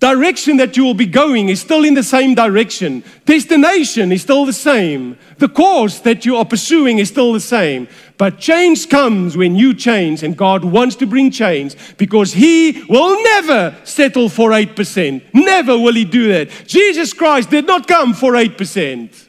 direction 0.00 0.58
that 0.58 0.76
you 0.76 0.84
will 0.84 0.94
be 0.94 1.06
going 1.06 1.48
is 1.48 1.60
still 1.60 1.84
in 1.84 1.94
the 1.94 2.02
same 2.02 2.34
direction. 2.34 3.02
Destination 3.24 4.12
is 4.12 4.22
still 4.22 4.44
the 4.44 4.52
same. 4.52 5.18
The 5.38 5.48
course 5.48 5.98
that 6.00 6.24
you 6.24 6.36
are 6.36 6.44
pursuing 6.44 6.98
is 6.98 7.08
still 7.08 7.32
the 7.32 7.40
same. 7.40 7.88
But 8.16 8.38
change 8.38 8.88
comes 8.88 9.36
when 9.36 9.56
you 9.56 9.74
change, 9.74 10.22
and 10.22 10.36
God 10.36 10.64
wants 10.64 10.96
to 10.96 11.06
bring 11.06 11.30
change 11.30 11.76
because 11.96 12.32
He 12.32 12.84
will 12.88 13.22
never 13.22 13.76
settle 13.84 14.28
for 14.28 14.50
8%. 14.50 15.22
Never 15.34 15.78
will 15.78 15.94
He 15.94 16.04
do 16.04 16.28
that. 16.28 16.50
Jesus 16.66 17.12
Christ 17.12 17.50
did 17.50 17.66
not 17.66 17.88
come 17.88 18.14
for 18.14 18.32
8%. 18.32 19.26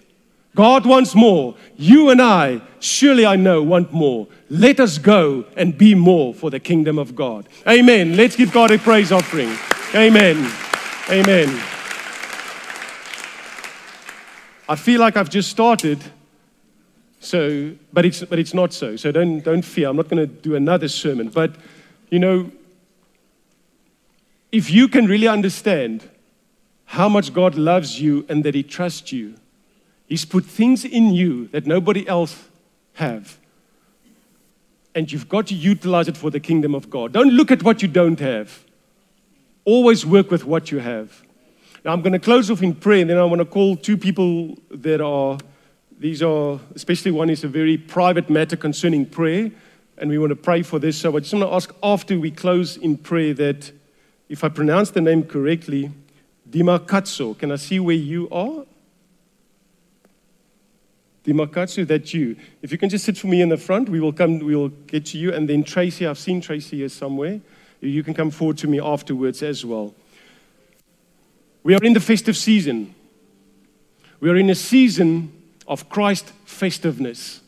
God 0.55 0.85
wants 0.85 1.15
more. 1.15 1.55
You 1.77 2.09
and 2.09 2.21
I, 2.21 2.61
surely 2.79 3.25
I 3.25 3.35
know, 3.35 3.63
want 3.63 3.93
more. 3.93 4.27
Let 4.49 4.79
us 4.79 4.97
go 4.97 5.45
and 5.55 5.77
be 5.77 5.95
more 5.95 6.33
for 6.33 6.49
the 6.49 6.59
kingdom 6.59 6.97
of 6.99 7.15
God. 7.15 7.47
Amen. 7.67 8.17
Let's 8.17 8.35
give 8.35 8.51
God 8.51 8.71
a 8.71 8.77
praise 8.77 9.11
offering. 9.11 9.55
Amen. 9.95 10.51
Amen. 11.09 11.49
I 14.69 14.75
feel 14.75 14.99
like 14.99 15.17
I've 15.17 15.31
just 15.31 15.49
started. 15.49 15.99
So, 17.19 17.71
but 17.91 18.05
it's, 18.05 18.23
but 18.23 18.37
it's 18.37 18.53
not 18.53 18.71
so. 18.71 18.95
So 18.97 19.11
don't, 19.11 19.39
don't 19.39 19.63
fear. 19.63 19.89
I'm 19.89 19.95
not 19.95 20.07
going 20.07 20.19
to 20.19 20.27
do 20.27 20.55
another 20.55 20.87
sermon. 20.87 21.29
But, 21.29 21.55
you 22.11 22.19
know, 22.19 22.51
if 24.51 24.69
you 24.69 24.87
can 24.87 25.07
really 25.07 25.27
understand 25.27 26.07
how 26.85 27.09
much 27.09 27.33
God 27.33 27.55
loves 27.55 27.99
you 27.99 28.27
and 28.29 28.43
that 28.43 28.53
He 28.53 28.61
trusts 28.61 29.11
you, 29.11 29.33
He's 30.05 30.23
put 30.23 30.45
things 30.45 30.85
in 30.85 31.15
you 31.15 31.47
that 31.47 31.65
nobody 31.65 32.07
else 32.07 32.47
have. 32.93 33.39
And 34.93 35.11
you've 35.11 35.29
got 35.29 35.47
to 35.47 35.55
utilize 35.55 36.07
it 36.07 36.15
for 36.15 36.29
the 36.29 36.39
kingdom 36.39 36.75
of 36.75 36.91
God. 36.91 37.11
Don't 37.11 37.31
look 37.31 37.49
at 37.49 37.63
what 37.63 37.81
you 37.81 37.87
don't 37.87 38.19
have. 38.19 38.65
Always 39.65 40.05
work 40.05 40.31
with 40.31 40.45
what 40.45 40.71
you 40.71 40.79
have. 40.79 41.23
Now, 41.85 41.93
I'm 41.93 42.01
going 42.01 42.13
to 42.13 42.19
close 42.19 42.51
off 42.51 42.61
in 42.61 42.75
prayer, 42.75 43.01
and 43.01 43.09
then 43.09 43.17
I 43.17 43.23
want 43.23 43.39
to 43.39 43.45
call 43.45 43.75
two 43.75 43.97
people 43.97 44.57
that 44.69 45.01
are, 45.01 45.37
these 45.99 46.21
are, 46.21 46.59
especially 46.75 47.11
one 47.11 47.29
is 47.29 47.43
a 47.43 47.47
very 47.47 47.77
private 47.77 48.29
matter 48.29 48.55
concerning 48.55 49.05
prayer, 49.05 49.51
and 49.97 50.09
we 50.09 50.17
want 50.17 50.31
to 50.31 50.35
pray 50.35 50.61
for 50.61 50.79
this. 50.79 50.97
So 50.97 51.15
I 51.15 51.19
just 51.19 51.33
want 51.33 51.45
to 51.45 51.53
ask 51.53 51.73
after 51.81 52.19
we 52.19 52.31
close 52.31 52.77
in 52.77 52.97
prayer 52.97 53.33
that 53.35 53.71
if 54.27 54.43
I 54.43 54.49
pronounce 54.49 54.91
the 54.91 55.01
name 55.01 55.23
correctly, 55.23 55.91
Dima 56.49 56.79
Katso, 56.79 57.37
can 57.37 57.51
I 57.51 57.57
see 57.57 57.79
where 57.79 57.95
you 57.95 58.29
are? 58.29 58.65
Dimakatso, 61.25 61.85
that 61.87 62.13
you. 62.13 62.35
If 62.61 62.71
you 62.71 62.77
can 62.77 62.89
just 62.89 63.05
sit 63.05 63.17
for 63.17 63.27
me 63.27 63.41
in 63.41 63.49
the 63.49 63.57
front, 63.57 63.89
we 63.89 63.99
will 63.99 64.13
come, 64.13 64.39
we 64.39 64.55
will 64.55 64.69
get 64.69 65.05
to 65.07 65.17
you. 65.17 65.33
And 65.33 65.47
then 65.47 65.63
Tracy, 65.63 66.07
I've 66.07 66.17
seen 66.17 66.41
Tracy 66.41 66.77
here 66.77 66.89
somewhere. 66.89 67.39
You 67.81 68.03
can 68.03 68.13
come 68.13 68.31
forward 68.31 68.57
to 68.59 68.67
me 68.67 68.79
afterwards 68.79 69.41
as 69.41 69.65
well. 69.65 69.93
We 71.63 71.75
are 71.75 71.83
in 71.83 71.93
the 71.93 71.99
festive 71.99 72.35
season. 72.35 72.95
We 74.19 74.29
are 74.29 74.35
in 74.35 74.49
a 74.49 74.55
season 74.55 75.31
of 75.67 75.89
Christ 75.89 76.31
festiveness. 76.45 77.41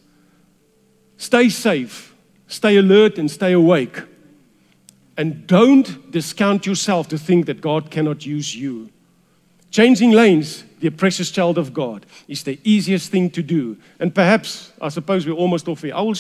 Stay 1.17 1.49
safe, 1.49 2.15
stay 2.47 2.77
alert, 2.77 3.17
and 3.17 3.29
stay 3.29 3.53
awake. 3.53 4.01
And 5.17 5.45
don't 5.45 6.11
discount 6.11 6.65
yourself 6.65 7.07
to 7.09 7.17
think 7.17 7.45
that 7.45 7.61
God 7.61 7.91
cannot 7.91 8.25
use 8.25 8.55
you. 8.55 8.89
Changing 9.69 10.11
lanes, 10.11 10.63
dear 10.79 10.91
precious 10.91 11.31
child 11.31 11.57
of 11.57 11.73
God, 11.73 12.05
is 12.27 12.43
the 12.43 12.59
easiest 12.63 13.11
thing 13.11 13.29
to 13.31 13.41
do. 13.41 13.77
And 13.99 14.13
perhaps, 14.13 14.71
I 14.81 14.89
suppose 14.89 15.25
we're 15.25 15.33
almost 15.33 15.67
off 15.67 15.81
here. 15.81 15.95
I 15.95 16.01
will, 16.01 16.15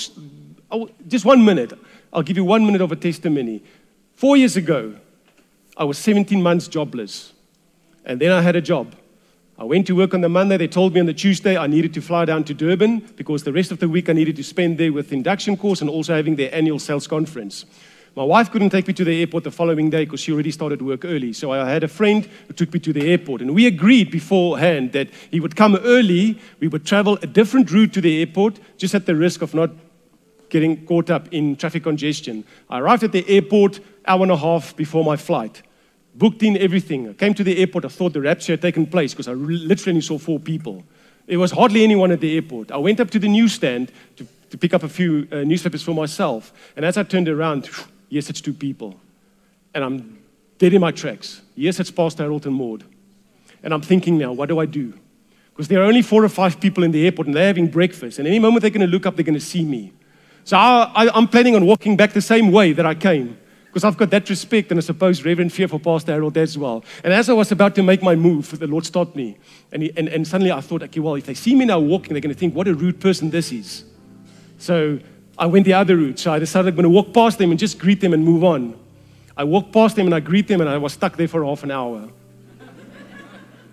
I 0.69 0.75
will, 0.75 0.89
just 1.07 1.25
one 1.25 1.43
minute. 1.43 1.73
I'll 2.13 2.23
give 2.23 2.37
you 2.37 2.45
one 2.45 2.65
minute 2.65 2.81
of 2.81 2.91
a 2.91 2.95
testimony. 2.95 3.61
Four 4.21 4.37
years 4.37 4.55
ago, 4.55 4.93
I 5.75 5.83
was 5.83 5.97
17 5.97 6.43
months 6.43 6.67
jobless. 6.67 7.33
And 8.05 8.21
then 8.21 8.31
I 8.31 8.41
had 8.41 8.55
a 8.55 8.61
job. 8.61 8.93
I 9.57 9.63
went 9.63 9.87
to 9.87 9.95
work 9.95 10.13
on 10.13 10.21
the 10.21 10.29
Monday. 10.29 10.57
They 10.57 10.67
told 10.67 10.93
me 10.93 10.99
on 10.99 11.07
the 11.07 11.13
Tuesday 11.15 11.57
I 11.57 11.65
needed 11.65 11.91
to 11.95 12.01
fly 12.01 12.25
down 12.25 12.43
to 12.43 12.53
Durban 12.53 12.99
because 13.15 13.43
the 13.43 13.51
rest 13.51 13.71
of 13.71 13.79
the 13.79 13.89
week 13.89 14.09
I 14.09 14.13
needed 14.13 14.35
to 14.35 14.43
spend 14.43 14.77
there 14.77 14.93
with 14.93 15.11
induction 15.11 15.57
course 15.57 15.81
and 15.81 15.89
also 15.89 16.13
having 16.13 16.35
their 16.35 16.53
annual 16.53 16.77
sales 16.77 17.07
conference. 17.07 17.65
My 18.15 18.23
wife 18.23 18.51
couldn't 18.51 18.69
take 18.69 18.87
me 18.87 18.93
to 18.93 19.03
the 19.03 19.21
airport 19.21 19.43
the 19.43 19.49
following 19.49 19.89
day 19.89 20.05
because 20.05 20.19
she 20.19 20.31
already 20.31 20.51
started 20.51 20.83
work 20.83 21.03
early. 21.03 21.33
So 21.33 21.51
I 21.51 21.67
had 21.67 21.83
a 21.83 21.87
friend 21.87 22.29
who 22.45 22.53
took 22.53 22.71
me 22.71 22.79
to 22.79 22.93
the 22.93 23.09
airport. 23.09 23.41
And 23.41 23.55
we 23.55 23.65
agreed 23.65 24.11
beforehand 24.11 24.91
that 24.91 25.09
he 25.31 25.39
would 25.39 25.55
come 25.55 25.77
early. 25.77 26.39
We 26.59 26.67
would 26.67 26.85
travel 26.85 27.17
a 27.23 27.27
different 27.27 27.71
route 27.71 27.91
to 27.93 28.01
the 28.01 28.19
airport, 28.19 28.59
just 28.77 28.93
at 28.93 29.07
the 29.07 29.15
risk 29.15 29.41
of 29.41 29.55
not 29.55 29.71
getting 30.51 30.85
caught 30.85 31.09
up 31.09 31.27
in 31.33 31.55
traffic 31.55 31.81
congestion. 31.81 32.43
I 32.69 32.79
arrived 32.79 33.03
at 33.03 33.13
the 33.13 33.27
airport 33.27 33.79
hour 34.05 34.23
and 34.23 34.31
a 34.31 34.37
half 34.37 34.75
before 34.75 35.03
my 35.03 35.15
flight. 35.15 35.61
Booked 36.15 36.43
in 36.43 36.57
everything. 36.57 37.09
I 37.09 37.13
came 37.13 37.33
to 37.33 37.43
the 37.43 37.57
airport. 37.57 37.85
I 37.85 37.87
thought 37.87 38.13
the 38.13 38.21
rapture 38.21 38.53
had 38.53 38.61
taken 38.61 38.85
place 38.85 39.13
because 39.13 39.27
I 39.27 39.33
literally 39.33 40.01
saw 40.01 40.17
four 40.17 40.39
people. 40.39 40.83
There 41.27 41.39
was 41.39 41.51
hardly 41.51 41.83
anyone 41.83 42.11
at 42.11 42.19
the 42.19 42.35
airport. 42.35 42.71
I 42.71 42.77
went 42.77 42.99
up 42.99 43.09
to 43.11 43.19
the 43.19 43.29
newsstand 43.29 43.91
to, 44.17 44.27
to 44.49 44.57
pick 44.57 44.73
up 44.73 44.83
a 44.83 44.89
few 44.89 45.27
uh, 45.31 45.37
newspapers 45.43 45.83
for 45.83 45.93
myself. 45.93 46.51
And 46.75 46.83
as 46.83 46.97
I 46.97 47.03
turned 47.03 47.29
around, 47.29 47.69
Yes, 48.11 48.29
it's 48.29 48.41
two 48.41 48.53
people. 48.53 48.99
And 49.73 49.83
I'm 49.83 50.19
dead 50.59 50.73
in 50.73 50.81
my 50.81 50.91
tracks. 50.91 51.41
Yes, 51.55 51.79
it's 51.79 51.89
Pastor 51.89 52.23
Harold 52.23 52.45
and 52.45 52.53
Maud. 52.53 52.83
And 53.63 53.73
I'm 53.73 53.81
thinking 53.81 54.17
now, 54.17 54.33
what 54.33 54.49
do 54.49 54.59
I 54.59 54.65
do? 54.65 54.93
Because 55.53 55.69
there 55.69 55.81
are 55.81 55.85
only 55.85 56.01
four 56.01 56.23
or 56.23 56.29
five 56.29 56.59
people 56.59 56.83
in 56.83 56.91
the 56.91 57.05
airport 57.05 57.27
and 57.27 57.35
they're 57.35 57.47
having 57.47 57.67
breakfast. 57.67 58.19
And 58.19 58.27
any 58.27 58.37
moment 58.37 58.63
they're 58.63 58.69
going 58.69 58.85
to 58.85 58.91
look 58.91 59.05
up, 59.05 59.15
they're 59.15 59.23
going 59.23 59.33
to 59.33 59.39
see 59.39 59.63
me. 59.63 59.93
So 60.43 60.57
I, 60.57 61.17
am 61.17 61.29
planning 61.29 61.55
on 61.55 61.65
walking 61.65 61.95
back 61.95 62.11
the 62.11 62.21
same 62.21 62.51
way 62.51 62.73
that 62.73 62.85
I 62.85 62.95
came. 62.95 63.37
Because 63.71 63.85
I've 63.85 63.95
got 63.95 64.09
that 64.09 64.29
respect 64.29 64.69
and 64.71 64.77
I 64.77 64.81
suppose 64.81 65.23
reverent 65.23 65.53
fear 65.53 65.65
for 65.65 65.79
Pastor 65.79 66.11
Harold 66.11 66.37
as 66.37 66.57
well. 66.57 66.83
And 67.05 67.13
as 67.13 67.29
I 67.29 67.33
was 67.33 67.53
about 67.53 67.73
to 67.75 67.83
make 67.83 68.03
my 68.03 68.15
move, 68.15 68.59
the 68.59 68.67
Lord 68.67 68.85
stopped 68.85 69.15
me. 69.15 69.37
And, 69.71 69.83
he, 69.83 69.93
and, 69.95 70.09
and 70.09 70.27
suddenly 70.27 70.51
I 70.51 70.59
thought, 70.59 70.83
okay, 70.83 70.99
well, 70.99 71.15
if 71.15 71.25
they 71.25 71.33
see 71.33 71.55
me 71.55 71.63
now 71.63 71.79
walking, 71.79 72.13
they're 72.13 72.19
going 72.21 72.35
to 72.35 72.39
think, 72.39 72.53
what 72.53 72.67
a 72.67 72.73
rude 72.73 72.99
person 72.99 73.29
this 73.29 73.53
is. 73.53 73.85
So 74.57 74.99
I 75.37 75.45
went 75.45 75.63
the 75.63 75.73
other 75.73 75.95
route. 75.95 76.19
So 76.19 76.33
I 76.33 76.39
decided 76.39 76.67
I'm 76.67 76.75
going 76.75 76.83
to 76.83 76.89
walk 76.89 77.13
past 77.13 77.37
them 77.37 77.49
and 77.51 77.57
just 77.57 77.79
greet 77.79 78.01
them 78.01 78.11
and 78.11 78.25
move 78.25 78.43
on. 78.43 78.77
I 79.37 79.45
walked 79.45 79.71
past 79.71 79.95
them 79.95 80.05
and 80.05 80.13
I 80.13 80.19
greet 80.19 80.49
them 80.49 80.59
and 80.59 80.69
I 80.69 80.77
was 80.77 80.91
stuck 80.91 81.15
there 81.15 81.29
for 81.29 81.45
half 81.45 81.63
an 81.63 81.71
hour. 81.71 82.09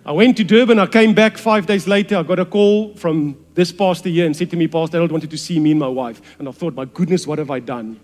I 0.06 0.12
went 0.12 0.36
to 0.36 0.44
Durban. 0.44 0.78
I 0.78 0.86
came 0.86 1.12
back 1.12 1.36
five 1.36 1.66
days 1.66 1.88
later. 1.88 2.16
I 2.16 2.22
got 2.22 2.38
a 2.38 2.44
call 2.44 2.94
from 2.94 3.36
this 3.54 3.72
pastor 3.72 4.08
here 4.10 4.26
and 4.26 4.36
said 4.36 4.48
to 4.50 4.56
me, 4.56 4.68
Pastor 4.68 4.96
Harold 4.96 5.10
wanted 5.10 5.30
to 5.30 5.36
see 5.36 5.58
me 5.58 5.72
and 5.72 5.80
my 5.80 5.88
wife. 5.88 6.22
And 6.38 6.48
I 6.48 6.52
thought, 6.52 6.74
my 6.74 6.84
goodness, 6.84 7.26
what 7.26 7.38
have 7.38 7.50
I 7.50 7.58
done? 7.58 7.98